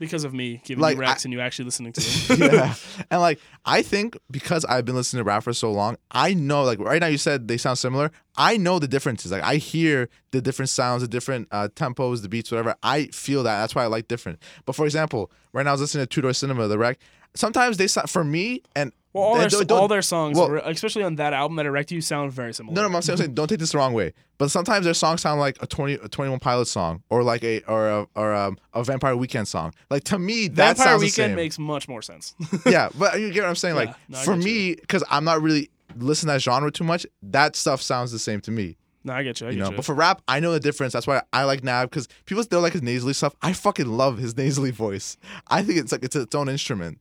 [0.05, 2.01] Because of me giving Like, you I- and you actually listening to
[2.37, 2.53] them.
[2.55, 2.75] yeah.
[3.11, 6.63] And like, I think because I've been listening to rap for so long, I know,
[6.65, 8.11] like, right now you said they sound similar.
[8.37, 9.31] I know the differences.
[9.33, 12.75] Like, I hear the different sounds, the different uh, tempos, the beats, whatever.
[12.83, 13.61] I feel that.
[13.61, 14.41] That's why I like different.
[14.67, 16.99] But for example, right now I was listening to Two Door Cinema, the rec.
[17.35, 21.05] Sometimes they sound, for me, and Well, all their, don't- all their songs, well- especially
[21.05, 22.75] on that album that Erect You, sound very similar.
[22.75, 24.13] No, no, I'm saying, I'm saying don't take this the wrong way.
[24.39, 27.61] But sometimes their songs sound like a 20, a 21 Pilot song or like a
[27.69, 29.73] or a or um, a Vampire Weekend song.
[29.89, 31.37] Like to me, that Vampire sounds the Weekend same.
[31.37, 32.35] makes much more sense.
[32.67, 33.77] yeah, but you get what I'm saying.
[33.77, 37.07] Like Yeah, no, for me, because I'm not really listening to that genre too much,
[37.23, 38.77] that stuff sounds the same to me.
[39.05, 39.47] no, I get you.
[39.47, 39.77] I You get know, you.
[39.77, 40.93] but for rap, I know the difference.
[40.93, 43.37] That's why I like Nav because people still like his nasally stuff.
[43.43, 45.17] I fucking love his nasally voice.
[45.47, 46.99] I think it's like it's its own instrument.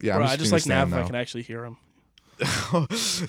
[0.00, 1.76] Yeah, Bro, I just, like Nav stan if I can actually hear him.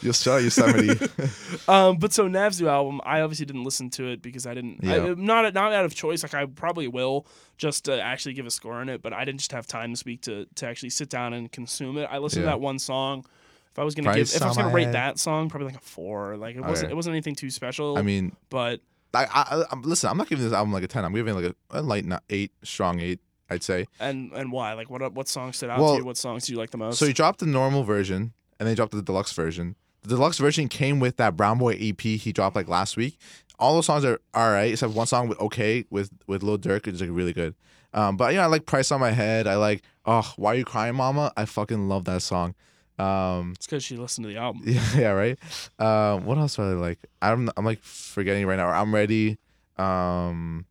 [0.02, 1.10] You'll out Yosemite.
[1.70, 4.80] Um, but so Nav's new album, I obviously didn't listen to it because I didn't.
[4.84, 5.14] I, Yeah.
[5.18, 6.24] not not out of choice.
[6.24, 7.26] Like I probably will
[7.58, 10.04] just to actually give a score on it, but I didn't just have time this
[10.06, 12.08] week to to actually sit down and consume it.
[12.12, 12.52] I listened Yeah.
[12.52, 13.26] to that one song.
[13.72, 14.94] If I was gonna Price give, if I was gonna rate head.
[14.96, 16.36] that song, probably like a four.
[16.38, 16.92] Like it wasn't Okay.
[16.92, 17.98] it wasn't anything too special.
[17.98, 18.82] I mean, but
[19.14, 20.10] I, I, I'm listen.
[20.10, 21.06] I'm not giving this album like a ten.
[21.06, 23.20] I'm giving like a, a light not eight, strong eight.
[23.50, 23.88] I'd say.
[24.00, 24.74] and and why?
[24.74, 26.06] Like what what songs stood out Well, to you?
[26.06, 27.00] What songs do you like the most?
[27.00, 29.76] So you dropped the normal version, and then you dropped the deluxe version.
[30.04, 33.18] The deluxe version came with that Brown Boy EP he dropped like last week.
[33.60, 36.88] All those songs are all right, except one song with "Okay" with with Lil Durk
[36.88, 37.56] is like really good.
[37.94, 40.66] Um, but yeah, I like "Price on My Head." I like "Oh, Why Are You
[40.66, 42.54] Crying, Mama." I fucking love that song.
[43.00, 44.64] Um, it's because she listened to the album.
[44.66, 45.38] yeah, yeah, right.
[45.80, 47.00] Um, what else do I like?
[47.22, 48.70] I'm I'm like forgetting right now.
[48.70, 49.38] I'm ready.
[49.78, 50.66] Um,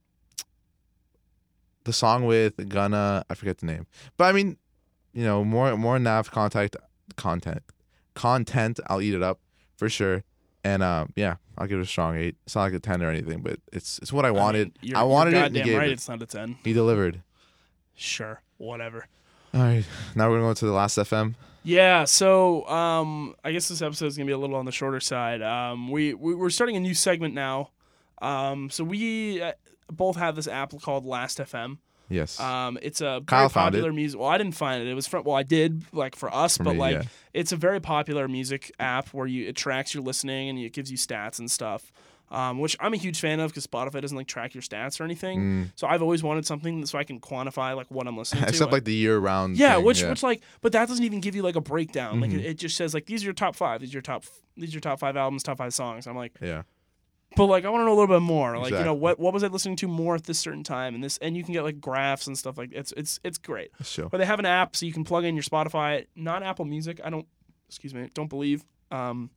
[1.86, 4.58] the song with Gunna, I forget the name, but I mean,
[5.12, 6.76] you know, more more Nav contact
[7.16, 7.62] content
[8.14, 8.80] content.
[8.88, 9.40] I'll eat it up
[9.76, 10.24] for sure.
[10.64, 12.36] And um, yeah, I'll give it a strong eight.
[12.44, 14.58] It's not like a ten or anything, but it's it's what I wanted.
[14.58, 15.54] I, mean, you're, I wanted it.
[15.54, 15.92] Goddamn right, it.
[15.92, 16.58] it's not a ten.
[16.64, 17.22] He delivered.
[17.94, 19.06] Sure, whatever.
[19.54, 21.34] All right, now we're gonna go to the Last.fm.
[21.62, 25.00] Yeah, so um, I guess this episode is gonna be a little on the shorter
[25.00, 25.40] side.
[25.40, 27.70] Um, we, we we're starting a new segment now.
[28.22, 29.52] Um, so we uh,
[29.90, 31.78] both have this app called Last.fm.
[32.08, 32.38] Yes.
[32.38, 34.20] Um, it's a very Kyle found popular music.
[34.20, 34.88] Well, I didn't find it.
[34.88, 37.02] It was from well, I did like for us, For but me, like yeah.
[37.34, 40.90] it's a very popular music app where you it tracks your listening and it gives
[40.90, 41.90] you stats and stuff.
[42.28, 45.04] Um, which I'm a huge fan of because Spotify doesn't like track your stats or
[45.04, 45.40] anything.
[45.40, 45.72] Mm.
[45.76, 48.48] So I've always wanted something so I can quantify like what I'm listening to.
[48.48, 49.56] Except like the year round.
[49.56, 50.10] Yeah, thing, which yeah.
[50.10, 52.20] which like, but that doesn't even give you like a breakdown.
[52.20, 52.38] Like Mhm.
[52.40, 53.80] it, it just says like these are your top five.
[53.80, 54.24] These are your top.
[54.56, 56.06] These are your top five albums, top five songs.
[56.08, 56.62] I'm like, yeah.
[57.36, 58.58] But like I want to know a little bit more.
[58.58, 61.04] Like you know what what was I listening to more at this certain time and
[61.04, 63.70] this and you can get like graphs and stuff like it's it's it's great.
[63.84, 64.08] Chill.
[64.08, 67.00] But they have an app so you can plug in your Spotify, not Apple Music.
[67.04, 67.26] I don't
[67.68, 68.64] excuse me, don't believe.
[68.90, 69.30] Um,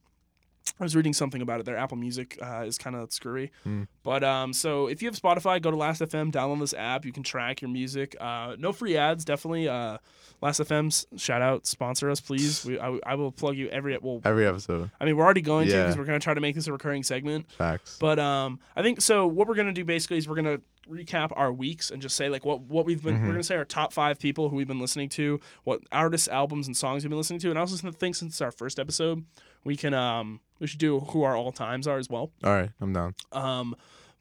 [0.80, 1.66] I was reading something about it.
[1.66, 3.52] Their Apple Music uh, is kind of screwy.
[3.64, 3.84] Hmm.
[4.04, 7.06] But um, so if you have Spotify, go to Last.fm, download this app.
[7.06, 8.16] You can track your music.
[8.20, 9.68] Uh, no free ads, definitely.
[9.68, 9.98] Uh,
[10.42, 12.66] Last.fm's shout out, sponsor us, please.
[12.66, 13.98] We, I, I will plug you every.
[13.98, 14.90] Well, Every episode.
[15.00, 16.72] I mean, we're already going to because we're going to try to make this a
[16.72, 17.52] recurring segment.
[17.52, 17.98] Facts.
[18.00, 19.28] But um, I think so.
[19.28, 22.46] What we're gonna do basically is we're gonna recap our weeks and just say like
[22.46, 23.16] what what we've been.
[23.16, 23.26] Mm-hmm.
[23.28, 26.68] We're gonna say our top five people who we've been listening to, what artists, albums,
[26.68, 27.50] and songs we've been listening to.
[27.50, 29.26] And I also think since our first episode,
[29.64, 32.32] we can um we should do who our all times are as well.
[32.44, 33.16] All right, I'm down.
[33.32, 33.76] Um,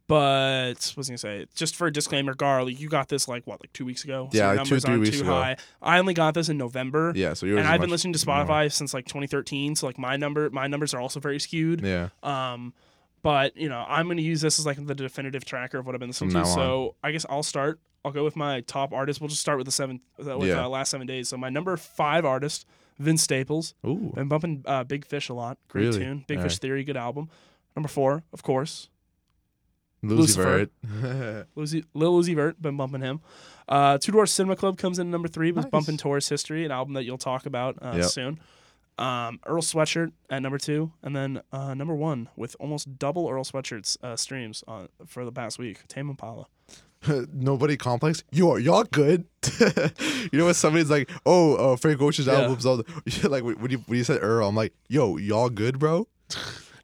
[0.08, 1.46] but what was I gonna say?
[1.54, 4.30] Just for a disclaimer, Gar, you got this like what like two weeks ago.
[4.32, 5.32] Yeah, like two, numbers three aren't weeks too ago.
[5.34, 5.56] high.
[5.82, 7.12] I only got this in November.
[7.14, 7.46] Yeah, so.
[7.46, 8.36] And I've been listening to more.
[8.36, 11.82] Spotify since like 2013, so like my number, my numbers are also very skewed.
[11.82, 12.08] Yeah.
[12.22, 12.72] Um,
[13.22, 16.00] but you know, I'm gonna use this as like the definitive tracker of what I've
[16.00, 16.48] been listening From to.
[16.48, 17.80] now So I guess I'll start.
[18.04, 19.20] I'll go with my top artist.
[19.20, 20.64] We'll just start with the seven, uh, with Yeah.
[20.64, 21.28] uh, last seven days.
[21.28, 22.64] So my number five artist,
[22.98, 23.74] Vince Staples.
[23.86, 24.12] Ooh.
[24.14, 25.58] Been bumping uh, Big Fish a lot.
[25.68, 25.98] Great Really?
[25.98, 26.24] tune.
[26.28, 26.50] Big Alright.
[26.52, 27.28] Fish Theory, good album.
[27.76, 28.88] Number four, of course,
[30.02, 30.68] Lucifer.
[31.54, 32.60] Lucy, Lil Uzi Vert.
[32.62, 33.20] Been bumping him.
[33.68, 35.52] Uh, Two Door Cinema Club comes in at number three.
[35.52, 35.70] Was Nice.
[35.70, 38.04] bumping Tourist History, an album that you'll talk about uh, Yep.
[38.06, 38.40] soon.
[38.98, 43.44] Um, Earl Sweatshirt at number two, and then uh, number one with almost double Earl
[43.44, 45.86] Sweatshirt's uh, streams on for the past week.
[45.86, 46.46] Tame Impala.
[47.32, 48.24] Nobody complex.
[48.32, 49.24] Yo, are y'all good?
[50.32, 52.40] you know when somebody's like, "Oh, uh, Frank Ocean's Yeah.
[52.40, 55.78] albums," all the, like when you when you said Earl, I'm like, "Yo, y'all good,
[55.78, 56.08] bro?"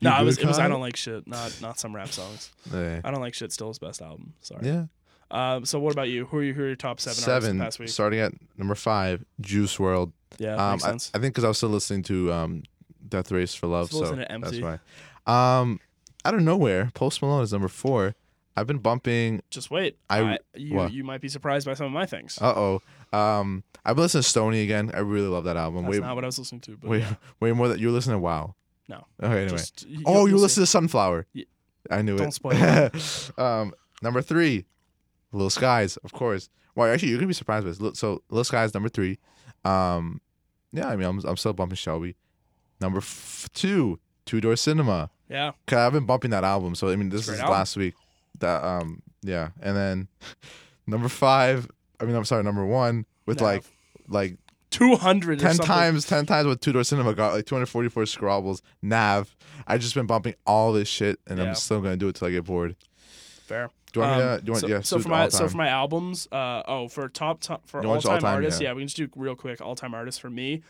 [0.01, 1.27] You No, it was, it was I don't like shit.
[1.27, 2.53] Not not some rap songs.
[2.73, 3.01] Yeah.
[3.05, 3.51] I don't like shit.
[3.53, 4.35] Still his best album.
[4.41, 4.65] Sorry.
[4.67, 4.85] Yeah.
[5.31, 6.27] Um, so what about you?
[6.27, 7.59] Who are, you, who are your top seven, artists Seven.
[7.59, 7.89] the past week?
[7.89, 10.13] Starting at number five, Juice WRLD.
[10.39, 11.11] Yeah, Um, makes I, sense.
[11.15, 12.63] I think because I was still listening to um,
[13.09, 14.63] Death Race for Love, Still so listening to that's MC.
[14.63, 15.61] why.
[15.61, 15.81] Um,
[16.25, 18.15] out of nowhere, Post Malone is number four.
[18.57, 19.43] I've been bumping.
[19.51, 19.99] Just wait.
[20.09, 20.93] I- I, you what?
[20.93, 22.39] you might be surprised by some of my things.
[22.41, 22.83] Uh oh.
[23.19, 24.91] Um, I've been listening to Stoney again.
[24.95, 25.85] I really love that album.
[25.85, 26.77] That's way, not what I was listening to.
[26.77, 27.15] But way, yeah.
[27.41, 28.55] way more that you were listening to Wow.
[28.89, 29.07] No.
[29.23, 29.43] Okay.
[29.43, 29.49] Anyway.
[29.59, 31.27] Just, you, oh, you listen to Sunflower.
[31.33, 31.47] Ye-
[31.91, 32.33] I knew Don't it.
[32.35, 33.31] spoil it.
[33.39, 34.65] um, number three,
[35.33, 36.49] Lil Skies, of course.
[36.75, 37.99] Well, actually, you're gonna be surprised with this.
[37.99, 39.19] So, Lil Skies, number three.
[39.65, 40.21] Um,
[40.73, 42.17] yeah, I mean, I'm, I'm still bumping Shelby.
[42.81, 45.11] Number f- two, Two Door Cinema.
[45.29, 45.53] Yeah.
[45.67, 46.75] Cause I've been bumping that album.
[46.75, 47.53] So I mean, this Great is album.
[47.55, 47.95] last week.
[48.41, 50.09] That um, yeah, and then
[50.87, 51.69] number five.
[52.01, 53.47] I mean, I'm sorry, number one with No.
[53.47, 53.65] like
[54.09, 54.37] like
[54.71, 55.39] Two hundred.
[55.39, 58.61] ten times, ten times what Two Door Cinema got like 244 scrobbles.
[58.83, 59.35] Nav.
[59.69, 61.45] I just been bumping all this shit, and Yeah.
[61.47, 62.75] I'm still gonna do it till I get bored.
[63.55, 63.71] Fair.
[63.93, 64.43] Do you want me Um, to?
[64.43, 64.61] Do you want?
[64.61, 64.81] so, yeah.
[64.81, 68.15] so for my so for my albums, uh oh for top top for all time
[68.15, 68.69] all-time, artists, yeah.
[68.69, 68.75] yeah.
[68.75, 70.63] we can just do real quick all time artists for me.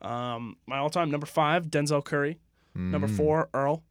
[0.00, 2.38] Um, my all time number five Denzel Curry,
[2.74, 3.16] number Mm.
[3.16, 3.84] four Earl,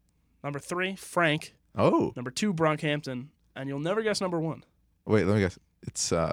[0.43, 4.63] number three Frank, Oh number two Brockhampton, and you'll never guess number one
[5.05, 5.57] wait, let me guess.
[5.83, 6.31] It's uh,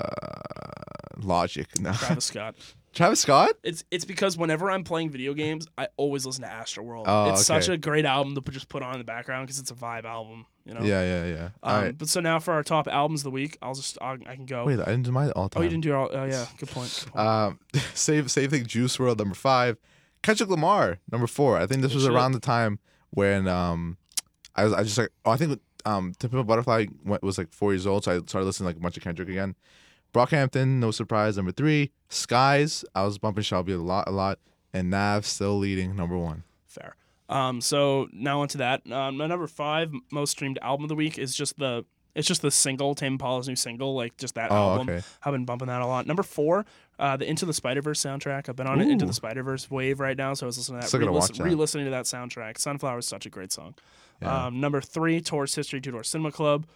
[1.19, 1.67] Logic.
[1.81, 1.93] No.
[1.95, 2.55] Travis Scott.
[2.93, 3.51] Travis Scott.
[3.63, 7.05] It's it's because whenever I'm playing video games, I always listen to Astroworld.
[7.07, 9.59] Oh, it's such a great album to put, just put on in the background because
[9.59, 10.83] it's a vibe album, you know.
[10.83, 11.45] Yeah, yeah, yeah.
[11.45, 11.99] Um, all right.
[11.99, 14.47] But so now for our top albums of the week, I'll just I'll, I can
[14.47, 14.65] go.
[14.67, 15.61] Wait, I didn't do my all time.
[15.61, 16.11] oh, you didn't do all.
[16.13, 17.05] Oh yeah, good point.
[17.05, 17.27] Good point.
[17.27, 17.59] Um,
[17.95, 18.67] same thing.
[18.67, 19.79] Juice WRLD number five.
[20.23, 21.59] Kendrick Lamar number four.
[21.59, 22.79] I think this was around the time
[23.11, 23.97] when um,
[24.55, 27.39] I was I just like oh I think um, To Pimp a Butterfly went, was
[27.39, 29.55] like four years old, so I started listening to like a bunch of Kendrick again.
[30.13, 31.93] Brockhampton, no surprise, number three.
[32.09, 34.39] Skies, I was bumping Shelby a lot, a lot,
[34.73, 36.45] and Nav still leading number one.
[36.67, 36.97] Fair.
[37.29, 38.91] Um, so now onto that.
[38.91, 42.43] Um, my number five most streamed album of the week is just the it's just
[42.43, 44.89] the single Tame Impala's new single, like just that Oh, album.
[44.89, 45.05] okay.
[45.23, 46.05] I've been bumping that a lot.
[46.07, 46.67] Number four,
[46.99, 48.49] uh, the Into the Spider Verse soundtrack.
[48.49, 50.81] I've been on it Into the Spider Verse wave right now, so I was listening
[50.81, 50.89] to that.
[50.89, 51.45] Still re-listen- watch that.
[51.45, 52.59] re-listening to that soundtrack.
[52.59, 53.75] Sunflower is such a great song.
[54.21, 54.47] Yeah.
[54.47, 56.67] Um, number three, Tourist History, Two Door Cinema Club.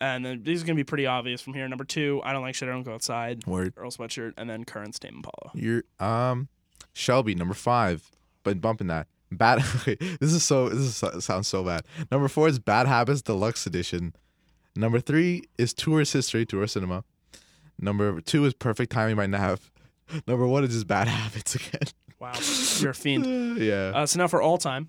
[0.00, 1.68] And then these are gonna be pretty obvious from here.
[1.68, 2.68] Number two, I don't like shit.
[2.68, 3.44] I don't go outside.
[3.46, 3.74] Word.
[3.76, 5.50] Earl Sweatshirt, and then Currents Tame Impala.
[5.54, 6.48] You're um
[6.94, 8.10] Shelby number five,
[8.44, 9.08] but bumping that.
[9.30, 9.62] Bad.
[10.20, 10.68] This is so.
[10.68, 11.82] This is, so- sounds so bad.
[12.10, 14.14] Number four is Bad Habits Deluxe Edition.
[14.76, 17.04] Number three is Tourist History, Tour Cinema.
[17.78, 19.70] Number two is Perfect Timing by Nav.
[20.26, 21.88] Number one is just Bad Habits again.
[22.20, 22.32] Wow,
[22.80, 23.58] you're a fiend.
[23.58, 23.92] yeah.
[23.94, 24.88] Uh, so now for all time,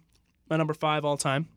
[0.50, 1.48] my number five all time,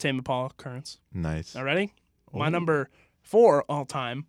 [0.00, 0.98] Tame Impala Currents.
[1.12, 1.54] nice.
[1.54, 1.92] All ready?
[2.32, 2.50] My Oh.
[2.50, 2.88] number
[3.22, 4.26] four all time,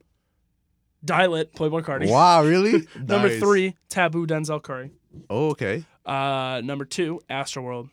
[1.03, 2.09] Die Lit, Playboi Carti.
[2.09, 2.87] Wow, really?
[2.95, 3.39] number Nice.
[3.39, 4.91] three, Taboo, Denzel Curry.
[5.29, 5.83] Oh, okay.
[6.05, 7.89] Uh, number two, Astroworld,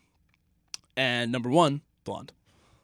[0.97, 2.33] and number one, Blonde.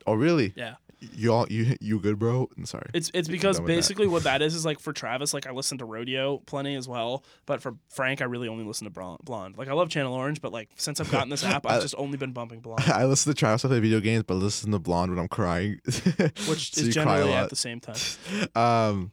[0.07, 0.53] Oh, really?
[0.57, 2.49] Yeah, You all, you you good, bro?
[2.59, 2.91] I'm sorry.
[2.93, 3.75] it's it's because with that.
[3.75, 6.87] basically what that is is like for Travis, like I listen to Rodeo plenty as
[6.89, 9.57] well, but for Frank, I really only listen to Blonde.
[9.57, 11.95] Like I love Channel Orange, but like since I've gotten this app, I've I- just
[11.97, 14.73] only been bumping Blonde, I listen to Travis I play video games, but I listen
[14.73, 15.81] to Blonde when I'm crying.
[15.85, 17.97] which So is generally at the same time.
[18.55, 19.13] Um,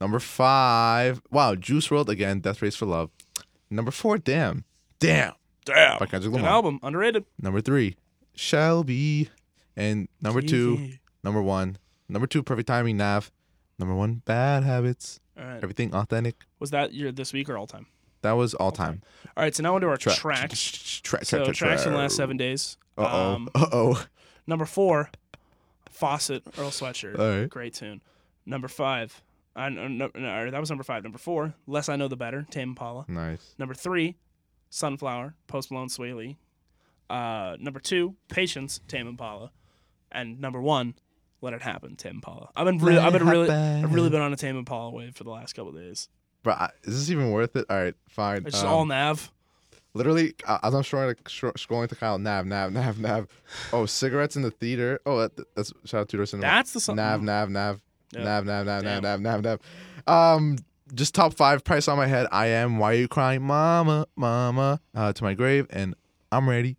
[0.00, 1.22] number five.
[1.30, 2.40] Wow, Juice WRLD again.
[2.40, 3.10] Death Race for Love.
[3.70, 4.18] Number four.
[4.18, 4.64] Damn,
[4.98, 5.32] damn.
[5.64, 6.50] Damn, By Kendrick good Lamar.
[6.50, 7.24] album, underrated.
[7.42, 7.96] Number three.
[8.36, 9.30] Shelby.
[9.76, 11.00] And number two, Easy.
[11.24, 11.76] number one,
[12.08, 13.30] number two, perfect timing, Nav.
[13.78, 15.20] Number one, bad habits.
[15.38, 15.56] All right.
[15.62, 16.44] Everything authentic.
[16.60, 17.86] Was that your this week or all time?
[18.22, 19.02] That was all time.
[19.36, 19.54] All right.
[19.54, 21.00] So now into our Tra- tracks.
[21.02, 22.78] Track, So track, tracks in the last seven days.
[22.96, 23.34] Uh oh.
[23.34, 24.06] Um, uh oh.
[24.46, 25.10] Number four,
[25.90, 27.18] Faucet Earl Sweatshirt.
[27.18, 27.50] All right.
[27.50, 28.00] Great tune.
[28.46, 29.22] Number five,
[29.56, 31.02] I, no, no, no, that was number five.
[31.02, 33.06] Number four, Less I Know the Better, Tame Impala.
[33.08, 33.54] Nice.
[33.58, 34.16] Number three,
[34.70, 36.36] Sunflower, Post Malone, Swae Lee.
[37.08, 39.50] Uh, number two, Patience, Tame Impala.
[40.12, 40.94] And number one,
[41.40, 42.50] Let It Happen, Tame Impala.
[42.54, 45.24] I've been really, I've been really, I've really been on a Tame Impala wave for
[45.24, 46.08] the last couple of days.
[46.42, 47.64] Bro, I- is this even worth it?
[47.70, 48.44] All right, fine.
[48.46, 49.32] It's Um, all nav.
[49.94, 53.28] Literally, uh, as I'm scrolling, scrolling to Kyle, Nav, Nav, Nav, Nav.
[53.72, 55.00] Oh, cigarettes in the theater.
[55.06, 56.46] Oh, that, that's shout out to Two Door Cinema.
[56.46, 56.96] That's the song.
[56.96, 57.80] Nav, Nav, Nav,
[58.12, 58.24] Yeah.
[58.24, 59.02] Nav, Nav, Nav, Damn.
[59.02, 59.60] Nav, Nav, Nav,
[60.06, 60.34] Nav.
[60.36, 60.56] Um,
[60.94, 62.26] just top five price on my head.
[62.30, 62.78] I am.
[62.78, 64.80] Why are you crying, Mama, Mama?
[64.94, 65.94] Uh, to my grave, and
[66.30, 66.76] I'm ready.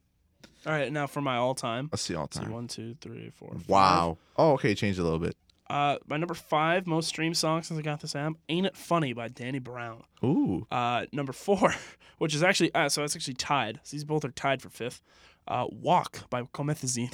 [0.66, 1.90] All right, now for my all-time.
[1.92, 2.52] Let's see all time.
[2.52, 3.54] one, two, three, four.
[3.54, 3.70] five.
[3.70, 4.18] Wow.
[4.36, 5.36] Oh, okay, changed a little bit.
[5.70, 9.14] Uh, my number five most streamed song since I got this app, "Ain't It Funny"
[9.14, 10.04] by Danny Brown.
[10.24, 10.66] Ooh.
[10.72, 11.74] Uh, number four,
[12.20, 13.80] which is actually uh, so it's actually tied.
[13.84, 15.02] So these both are tied for fifth.
[15.48, 17.14] Uh, "Walk" by Comethazine,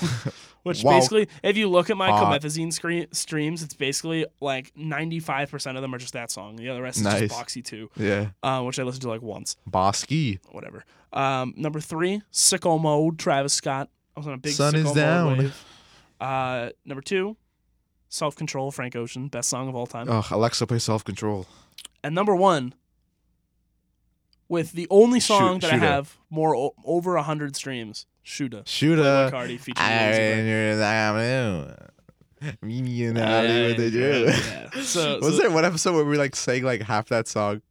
[0.64, 0.96] which Walk.
[0.96, 2.42] basically, if you look at my Hot.
[2.42, 6.56] Comethazine screen streams, it's basically like ninety five percent of them are just that song.
[6.56, 7.20] The other rest is Nice.
[7.30, 8.30] just Boxy Two, Yeah.
[8.42, 10.40] uh, which I listened to like once, Bosky.
[10.52, 10.84] whatever.
[11.14, 13.90] Um, number three, "Sicko Mode" Travis Scott.
[14.16, 15.52] I was on a big Sun is down.
[16.20, 17.36] Uh, number two,
[18.10, 20.08] "Self Control" Frank Ocean, best song of all time.
[20.10, 21.46] Oh, Alexa, play self control.
[22.04, 22.74] And number one,
[24.54, 25.86] with the only song Shoot- that Shooter.
[25.86, 29.30] I have more o- over hundred streams, "Shooter" Shooter.
[29.34, 31.76] Carti featuring I
[32.62, 34.26] Me and Ali with the Jew.
[34.28, 34.70] yeah.
[34.82, 37.62] So, Was so there one episode where we like sang like half that song?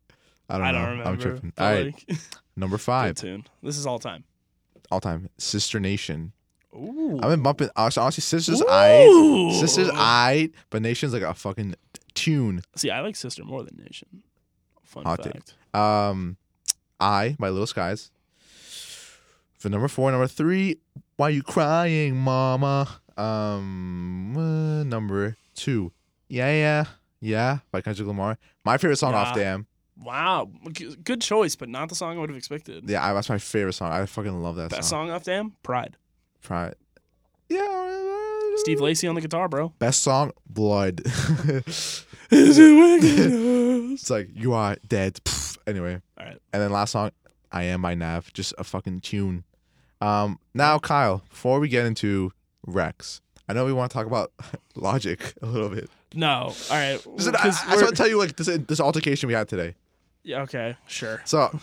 [0.48, 0.78] I don't I know.
[0.78, 1.10] don't remember.
[1.10, 1.52] I'm tripping.
[1.58, 2.18] All right, like,
[2.56, 3.46] number five, tune.
[3.62, 4.24] This is all time.
[4.90, 6.32] all time, Sister Nation.
[6.74, 7.18] Ooh.
[7.22, 7.68] I've been bumping.
[7.76, 9.50] Honestly, Sisters, I.
[9.60, 11.74] Sisters, I, but Nation's like a fucking
[12.14, 12.62] tune.
[12.76, 14.22] See, I like Sister more than Nation.
[14.84, 15.32] Fun Hot take.
[15.34, 15.54] fact.
[15.74, 16.36] Um,
[17.02, 18.10] I by Lil Skies.
[19.58, 20.78] For number four, number three,
[21.16, 22.88] Why You Crying, Mama?
[23.16, 25.92] Um, uh, number two,
[26.28, 26.84] Yeah, Yeah,
[27.20, 28.38] Yeah by Kendrick Lamar.
[28.64, 29.66] My favorite song off Damn.
[30.02, 32.88] Wow, G- good choice, but not the song I would have expected.
[32.88, 33.92] Yeah, I, that's my favorite song.
[33.92, 35.08] I fucking love that Best song.
[35.08, 35.96] song off Damn, Pride.
[36.42, 36.74] Pride.
[37.48, 38.50] Yeah.
[38.56, 39.68] Steve Lacy on the guitar, bro.
[39.78, 41.02] Best song, Blood.
[41.06, 42.06] Is
[42.58, 43.92] it wicked?
[43.92, 45.20] it's like you are dead.
[45.66, 46.00] Anyway.
[46.18, 46.38] All right.
[46.52, 47.10] And then last song,
[47.50, 48.32] I am by Nav.
[48.32, 49.44] Just a fucking tune.
[50.00, 52.32] Um, now Kyle, before we get into
[52.66, 54.32] Rex, I know we want to talk about
[54.74, 55.88] Logic a little bit.
[56.14, 56.52] No.
[56.70, 57.00] All right.
[57.06, 59.74] Listen, I, I just want to tell you like this this altercation we had today.
[60.24, 61.20] Yeah, okay, sure.
[61.24, 61.58] So,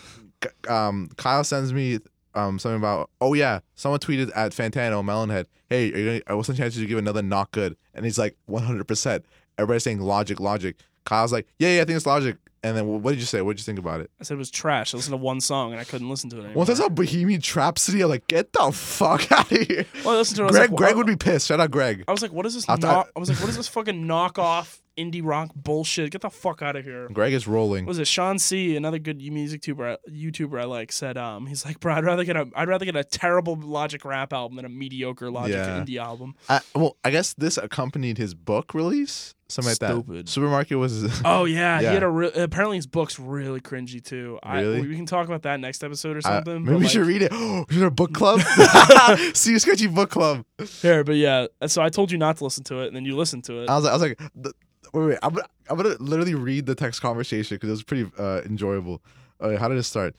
[0.68, 1.98] um, Kyle sends me
[2.34, 6.48] um something about oh yeah, someone tweeted at Fantano Melonhead, hey, are you gonna, what's
[6.48, 7.76] the chances you give another not good?
[7.94, 8.86] And he's like 100.
[8.86, 9.24] percent
[9.58, 10.76] Everybody's saying Logic, Logic.
[11.04, 12.36] Kyle's like, yeah, yeah, I think it's Logic.
[12.62, 13.40] And then what did you say?
[13.40, 14.10] What did you think about it?
[14.20, 14.92] I said it was trash.
[14.92, 16.56] I listened to one song and I couldn't listen to it anymore.
[16.56, 19.86] Once I saw Bohemian Trap City, I'm like, get the fuck out of here.
[20.04, 20.48] well, I listened to it.
[20.48, 21.46] I Greg, like, Greg would be pissed.
[21.48, 22.04] Shout out Greg.
[22.06, 22.68] I was like, what is this?
[22.68, 26.10] I'll knock- I was like, what is this fucking knockoff indie rock bullshit?
[26.10, 27.08] Get the fuck out of here.
[27.12, 27.84] Greg is rolling.
[27.86, 31.64] What was it Sean C, another good music tuber, YouTuber I like, said, um, he's
[31.64, 34.64] like, bro, I'd rather get a, I'd rather get a terrible Logic rap album than
[34.64, 35.82] a mediocre Logic Yeah.
[35.84, 36.34] indie album.
[36.48, 40.26] I, well, I guess this accompanied his book release, something like Stupid.
[40.26, 40.28] that.
[40.28, 41.20] Supermarket was.
[41.24, 41.88] Oh yeah, Yeah.
[41.88, 44.38] he had a re- apparently his book's really cringy too.
[44.46, 44.78] Really?
[44.78, 46.64] I, we can talk about that next episode or something.
[46.64, 47.32] maybe but, we like, should read it.
[47.68, 48.40] we should a book club.
[49.34, 50.44] See you sketchy book club.
[50.82, 51.46] Here, but yeah.
[51.66, 53.68] So I told you not to listen to it, and then you listened to it.
[53.70, 54.52] I was like, I was like, the,
[54.92, 58.10] wait, wait, I'm gonna, I'm gonna literally read the text conversation because it was pretty
[58.18, 59.02] uh, enjoyable.
[59.40, 60.14] Okay, how did it start?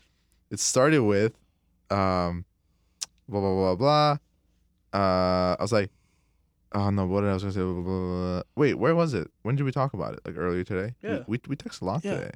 [0.49, 1.33] It started with,
[1.89, 2.45] um,
[3.29, 4.17] blah blah blah blah.
[4.93, 5.89] Uh, I was like,
[6.73, 7.61] oh no, what did I was gonna say?
[7.61, 8.41] Blah, blah, blah, blah.
[8.55, 9.29] Wait, where was it?
[9.43, 10.21] When did we talk about it?
[10.25, 10.95] Like earlier today?
[11.01, 11.23] We- Yeah.
[11.27, 12.15] We we, texted a lot Yeah.
[12.15, 12.31] today.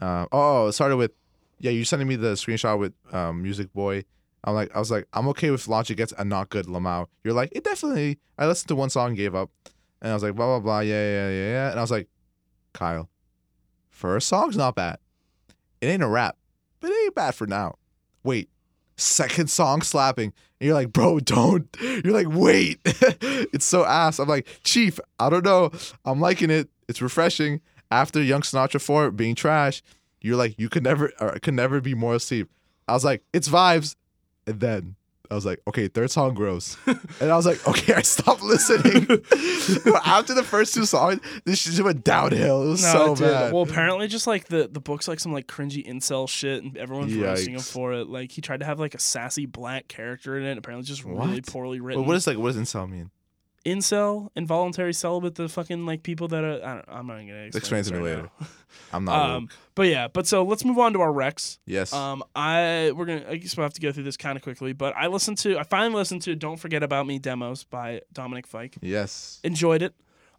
[0.00, 1.12] Um, oh, it started with,
[1.60, 4.04] yeah, you sending me the screenshot with um, Music Boy.
[4.44, 7.06] I'm like, I was like, I'm okay with Logic gets a not good Lamau.
[7.22, 8.18] You're like, it definitely.
[8.36, 9.50] I listened to one song, and gave up,
[10.02, 12.08] and I was like, blah blah blah, yeah yeah yeah yeah, and I was like,
[12.74, 13.08] Kyle,
[13.88, 14.98] first song's not bad.
[15.80, 16.36] It ain't a rap,
[16.80, 17.76] but it ain't bad for now.
[18.22, 18.50] Wait,
[18.96, 21.74] second song slapping, and you're like, bro, don't.
[21.80, 24.18] You're like, wait, it's so ass.
[24.18, 25.70] I'm like, Chief, I don't know.
[26.04, 26.68] I'm liking it.
[26.88, 27.60] It's refreshing.
[27.90, 29.82] After Young Sinatra 4 being trash,
[30.22, 32.48] you're like, you could never, or could never be more asleep.
[32.88, 33.96] I was like, it's vibes.
[34.46, 34.96] And then
[35.32, 39.06] I was like, okay, third song gross, and I was like, okay, I stopped listening.
[40.04, 42.62] After the first two songs, this shit went downhill.
[42.64, 43.52] It was No, so it bad.
[43.52, 47.14] Well, apparently, just like the the book's like some like cringy incel shit, and everyone's
[47.14, 48.08] roasting him for it.
[48.08, 50.58] Like he tried to have like a sassy black character in it.
[50.58, 52.02] Apparently, just really poorly written.
[52.02, 53.10] But what is like what does incel mean?
[53.64, 55.34] Incel, involuntary celibate?
[55.34, 56.54] The fucking like people that are.
[56.64, 58.30] I don't, I'm not gonna explain, Explain to me right later.
[58.40, 58.46] now.
[58.94, 59.30] I'm not.
[59.30, 59.50] Um, woke.
[59.74, 61.58] but yeah, but so let's move on to our Rex.
[61.66, 61.92] yes.
[61.92, 64.72] Um, I we're gonna I guess we'll have to go through this kind of quickly,
[64.72, 68.46] but I listened to I finally listened to "Don't Forget About Me" demos by Dominic
[68.46, 68.76] Fike.
[68.80, 69.40] yes.
[69.44, 69.94] Enjoyed it.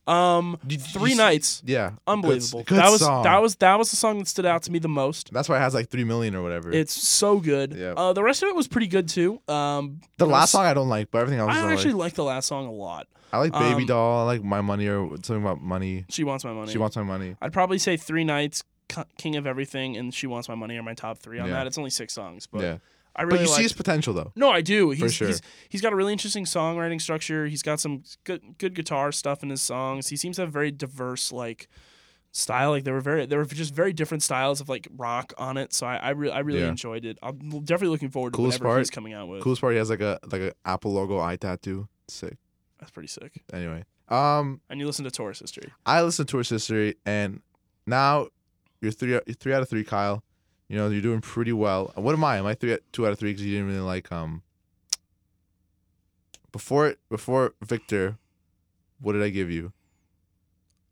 [0.06, 1.92] Um, three s- nights, Yeah.
[2.06, 2.64] Unbelievable.
[2.64, 3.24] Good, that was song.
[3.24, 5.32] that was that was the song that stood out to me the most.
[5.34, 6.72] That's why it has like three million or whatever.
[6.72, 7.74] It's so good.
[7.74, 7.94] Yeah.
[7.96, 9.40] Uh, the rest of it was pretty good too.
[9.48, 12.00] Um, the last was- song I don't like, but everything else I I actually like.
[12.00, 13.08] like the last song a lot.
[13.32, 14.22] I like Baby um, Doll.
[14.22, 16.06] I like My Money or something about money.
[16.10, 16.72] She wants my money.
[16.72, 17.36] She wants my money.
[17.42, 18.64] I'd probably say Three Nights,
[19.18, 21.54] King of Everything, and She Wants My Money are my top three on Yeah.
[21.54, 21.66] that.
[21.68, 22.78] It's only six songs, but yeah.
[23.16, 24.32] I really but you see his potential though.
[24.36, 24.90] No, I do.
[24.90, 25.28] He's, sure.
[25.28, 27.46] he's he's got a really interesting songwriting structure.
[27.46, 30.08] He's got some good good guitar stuff in his songs.
[30.08, 31.68] He seems to have very diverse like
[32.32, 32.72] style.
[32.72, 35.74] Like there were very there were just very different styles of like rock on it.
[35.74, 36.70] So I I, re- I really Yeah.
[36.70, 37.18] enjoyed it.
[37.22, 39.42] I'm definitely looking forward to Coolest whatever part- he's coming out with.
[39.44, 41.88] Coolest part, he has like a like a Apple logo eye tattoo.
[42.08, 42.38] Sick.
[42.80, 43.44] That's pretty sick.
[43.54, 45.72] Anyway, um, And you listen to Tourist History.
[45.86, 47.42] I listened to his history, and
[47.86, 48.28] now
[48.82, 50.24] you're three you're three out of three, Kyle.
[50.70, 51.92] You know you're doing pretty well.
[51.96, 52.38] What am I?
[52.38, 54.42] Am I three two out of three because you didn't really like um.
[56.52, 58.18] Before before Victor,
[59.00, 59.74] what did I give you?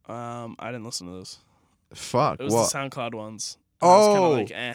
[0.07, 1.37] Um, I didn't listen to those.
[1.93, 2.39] Fuck.
[2.39, 3.57] It was well, the SoundCloud ones.
[3.81, 4.13] And was Oh.
[4.13, 4.73] kind of like, eh.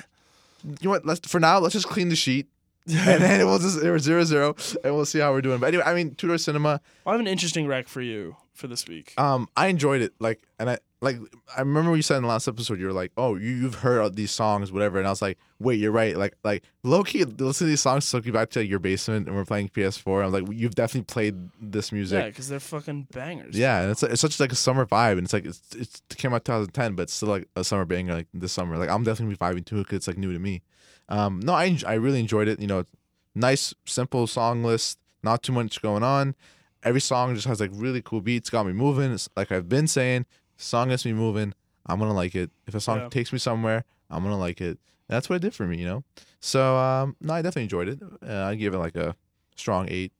[0.65, 1.05] you know what?
[1.07, 1.59] Let's for now.
[1.59, 2.47] Let's just clean the sheet,
[2.89, 4.55] and then we'll just we're zero zero,
[4.85, 5.59] and we'll see how we're doing.
[5.59, 6.81] But anyway, I mean, Two Door Cinema.
[7.05, 9.13] I have an interesting rec for you for this week.
[9.19, 10.15] Um, I enjoyed it.
[10.21, 11.19] Like, and I like.
[11.57, 14.17] I remember you said in the last episode, you were like, "Oh, you you've heard
[14.17, 17.67] these songs, whatever." And I was like, "Wait, you're right." Like, like low key, listen
[17.67, 20.25] to these songs took you back to like, your basement, and we're playing PS4.
[20.25, 23.57] I'm like, "You've definitely played this music." yeah, music." because they're fucking bangers.
[23.57, 26.17] Yeah, and it's it's such like a summer vibe, and it's like it's, it's it
[26.17, 28.77] came out 2010, but it's still like a summer banger like this summer.
[28.77, 30.63] Like I'm definitely vibing to it because it's like new to me.
[31.09, 32.61] Um, no, I I really enjoyed it.
[32.61, 32.85] You know,
[33.35, 36.35] nice simple song list, not too much going on.
[36.83, 39.13] Every song just has like really cool beats, got me moving.
[39.13, 41.55] It's like I've been saying, song gets me moving.
[41.87, 42.51] I'm gonna like it.
[42.67, 43.09] If a song Yeah.
[43.09, 44.79] takes me somewhere, I'm gonna like it.
[45.09, 46.05] That's what it did for me, you know.
[46.41, 48.03] So um, no, I definitely enjoyed it.
[48.27, 49.15] Uh, I give it like a
[49.55, 50.13] strong eight,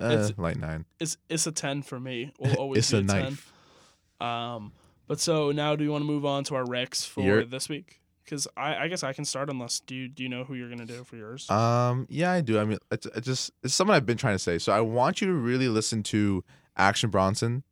[0.00, 0.84] uh, It's- light nine.
[0.98, 2.32] It's it's a ten for me.
[2.38, 3.22] Will always It's be a a, ten.
[3.24, 3.52] knife.
[4.20, 4.72] Um,
[5.06, 7.68] but so now do you want to move on to our Rex for You're- this
[7.68, 7.96] week?
[8.24, 10.68] Because I, I guess I can start unless do you do you know who you're
[10.68, 11.50] gonna do for yours?
[11.50, 12.60] Um, yeah, I do.
[12.60, 14.58] I mean, it's, it's just it's something I've been trying to say.
[14.58, 16.44] So I want you to really listen to
[16.76, 17.64] Action Bronson.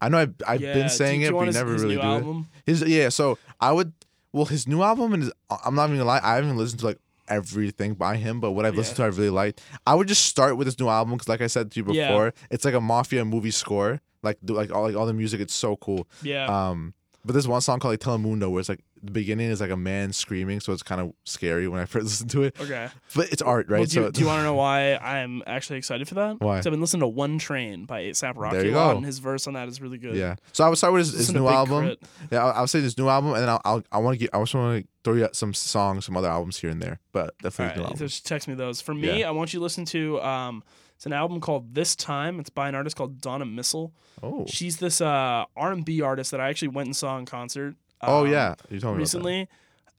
[0.00, 2.46] I know I've, I've Yeah, been saying it, but you never his really do it.
[2.66, 3.08] His yeah.
[3.08, 3.92] So I would.
[4.32, 5.32] Well, his new album and his,
[5.64, 6.20] I'm not even gonna lie.
[6.22, 9.30] I haven't listened to like everything by him, but what I've listened to, I really
[9.30, 9.60] liked.
[9.86, 12.06] I would just start with his new album because, like I said to you Yeah.
[12.06, 14.00] before, it's like a mafia movie score.
[14.22, 16.06] Like like all like all the music, it's so cool.
[16.22, 16.44] Yeah.
[16.46, 19.70] Um, but there's one song called like Telemundo where it's like the beginning is like
[19.70, 22.60] a man screaming, so it's kind of scary when I first listened to it.
[22.60, 22.88] okay.
[23.14, 23.78] But it's art, right?
[23.78, 26.40] Well, do, you, so do you want to know why I'm actually excited for that?
[26.40, 26.58] Why?
[26.58, 28.96] I've been listening to One Train by ASAP Rocky There you go.
[28.96, 30.16] and his verse on that is really good.
[30.16, 30.36] Yeah.
[30.52, 31.84] So I would start with his, his new album.
[31.84, 32.02] Crit.
[32.30, 34.30] Yeah, I'll, I'll say his new album, and then I'll, I'll I want to get
[34.34, 37.00] I also want to throw you out some songs, some other albums here and there,
[37.12, 38.80] but definitely right, just text me those.
[38.80, 40.62] For me, I want you to listen to um,
[40.98, 42.40] it's an album called This Time.
[42.40, 43.92] It's by an artist called Donna Missal.
[44.20, 44.46] Oh.
[44.48, 47.76] She's this uh, R&B artist that I actually went and saw in concert.
[48.02, 49.48] Oh um, yeah, you told me recently.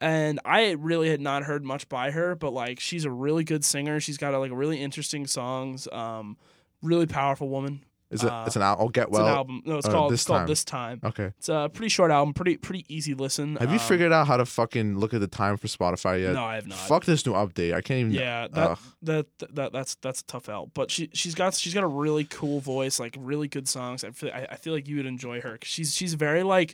[0.01, 3.65] And I really had not heard much by her, but like she's a really good
[3.65, 3.99] singer.
[3.99, 5.87] She's got a, like really interesting songs.
[5.91, 6.37] Um,
[6.81, 7.81] really powerful woman.
[8.09, 8.15] That.
[8.15, 8.31] Is it?
[8.31, 8.85] uh, it's an album.
[8.85, 9.27] Oh, get It's well.
[9.27, 9.61] an album.
[9.65, 10.47] No, it's uh, called This it's called Time.
[10.47, 10.99] This Time.
[11.03, 11.25] Okay.
[11.37, 13.57] It's a pretty short album, pretty pretty easy listen.
[13.57, 16.33] Have you Um, figured out how to fucking look at the time for Spotify yet?
[16.33, 16.77] No, I have not.
[16.79, 17.73] Fuck this new update.
[17.73, 18.11] I can't even.
[18.13, 18.79] Yeah, that, Ugh.
[19.03, 20.69] that that that's that's a tough out.
[20.73, 24.03] But she she's got she's got a really cool voice, like really good songs.
[24.05, 25.57] I feel I, I feel like you would enjoy her.
[25.57, 26.73] 'cause she's she's very like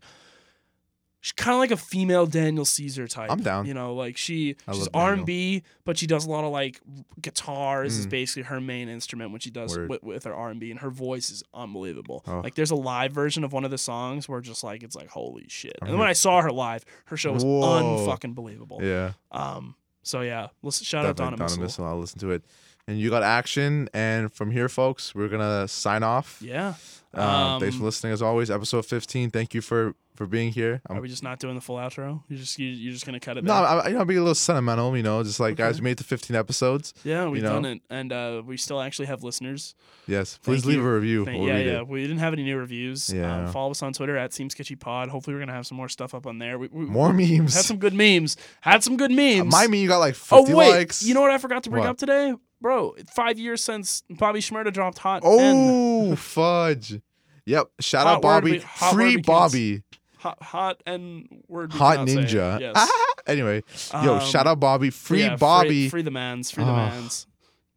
[1.26, 3.32] she's kind of like a female Daniel Caesar type.
[3.32, 3.66] I'm down.
[3.66, 6.52] You know, like she I she's R and B, but she does a lot of
[6.52, 6.80] like
[7.20, 8.10] guitars is Mm.
[8.12, 10.92] basically her main instrument when she does with, with her R and B, and her
[10.92, 12.24] voice is unbelievable.
[12.28, 12.42] Oh.
[12.42, 15.08] Like there's a live version of one of the songs where just like it's like
[15.10, 15.78] holy shit.
[15.82, 18.80] And when I saw her live, her show was unfucking believable.
[18.84, 19.14] Yeah.
[19.32, 19.76] Um.
[20.04, 21.64] So yeah, listen, shout out Definitely Donna Donna Missal.
[21.64, 21.86] Missal.
[21.86, 22.44] I'll listen to it.
[22.88, 23.90] And you got action.
[23.96, 26.40] And from here, folks, we're gonna sign off.
[26.44, 26.76] Yeah.
[27.16, 28.52] Um, thanks Um, for listening as always.
[28.52, 29.32] Episode 15.
[29.32, 30.82] Thank you for for being here.
[30.90, 32.24] Are I'm, we just not doing the full outro?
[32.30, 33.44] You just you, you're just gonna cut it.
[33.44, 33.66] no, there?
[33.66, 34.96] I, I, I'll be a little sentimental.
[34.96, 36.94] You know, just like guys, we made to 15 episodes.
[37.04, 37.54] yeah, we've you know?
[37.54, 39.76] done it, and uh, we still actually have listeners.
[40.08, 40.88] Yes, please Thank leave you.
[40.88, 41.26] a review.
[41.26, 41.78] Thank- We'll yeah, yeah.
[41.80, 41.88] it.
[41.88, 43.10] We didn't have any new reviews.
[43.10, 43.46] Yeah.
[43.46, 45.10] Um, follow us on Twitter at Seems Sketchy Pod.
[45.10, 46.58] Hopefully, we're gonna have some more stuff up on there.
[46.60, 47.56] We, we More memes.
[47.56, 48.38] Had some good memes.
[48.62, 49.52] Had some good memes.
[49.52, 51.04] My meme, you got like Oh 50 wait, likes.
[51.04, 51.90] you know what I forgot to bring What?
[51.90, 52.34] up today?
[52.62, 55.22] bro, five years since Bobby Shmurda dropped Hot.
[55.24, 57.00] Oh fudge.
[57.46, 57.68] Yep.
[57.80, 58.52] Shout Hot out Bobby.
[58.54, 59.84] word Free Bobby.
[60.26, 61.72] Hot, hot and word.
[61.74, 62.60] Hot ninja.
[62.60, 62.92] Yes.
[63.28, 63.62] anyway,
[63.94, 64.90] yo, Um, shout out Bobby.
[64.90, 65.88] Free yeah, Bobby.
[65.88, 66.50] Free, the man's.
[66.50, 66.90] Free the Ah.
[66.90, 67.28] man's.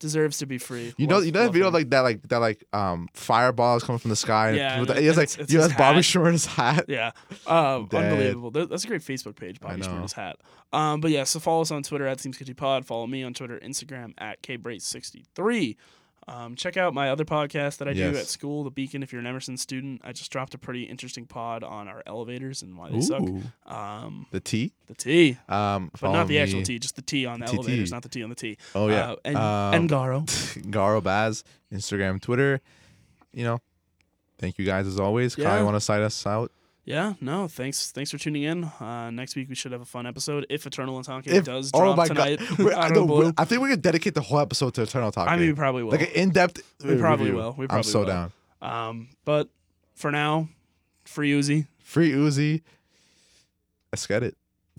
[0.00, 0.94] Deserves to be free.
[0.96, 1.74] You know, Love- you know that video him.
[1.74, 4.52] like that, like that, like um, fireballs coming from the sky.
[4.52, 5.98] Yeah, with and the, he has like, it's- you know, that's Bobby.
[5.98, 6.84] Shmurda's hat.
[6.88, 7.92] Yeah, Dead.
[7.92, 8.50] unbelievable.
[8.52, 9.88] That's a great Facebook page, Bobby know.
[9.88, 10.36] Shmurda's hat.
[10.72, 12.24] Um, but yeah, so follow us on Twitter at
[12.56, 12.86] Pod.
[12.86, 15.76] Follow me on Twitter, Instagram at kbrace63.
[16.28, 19.02] Um, check out my other podcast that I do at school, The Beacon.
[19.02, 22.60] If you're an Emerson student, I just dropped a pretty interesting pod on our elevators
[22.62, 23.22] and why they suck.
[23.66, 24.72] Um, the T.
[24.88, 27.54] the T, Um, but not the actual T, just the T on the TT.
[27.54, 28.58] elevators, not the T on the T.
[28.74, 30.24] Oh yeah, Uh, and, um, and Garo.
[30.70, 32.60] Garo Baz, Instagram, Twitter.
[33.32, 33.58] You know,
[34.38, 35.34] thank you guys as always.
[35.34, 35.62] Kai, Yeah.
[35.62, 36.52] want to cite us out?
[36.88, 37.90] Yeah, no, thanks.
[37.90, 38.64] Thanks for tuning in.
[38.64, 41.80] Uh, next week we should have a fun episode if Eternal Atake If- does oh
[41.80, 42.40] drop my tonight.
[42.58, 43.30] I, know.
[43.36, 45.28] I think we could dedicate the whole episode to Eternal Talk.
[45.28, 45.90] I mean, we probably will.
[45.90, 46.62] like an in-depth.
[46.82, 47.36] We probably review.
[47.42, 47.54] will.
[47.58, 48.06] We I'm probably so will.
[48.06, 48.32] down.
[48.62, 49.50] Um, but
[49.96, 50.48] for now,
[51.04, 51.66] free Uzi.
[51.80, 52.62] Free Uzi.
[53.92, 54.34] Let's get it.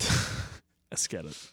[0.90, 1.49] Let's get it.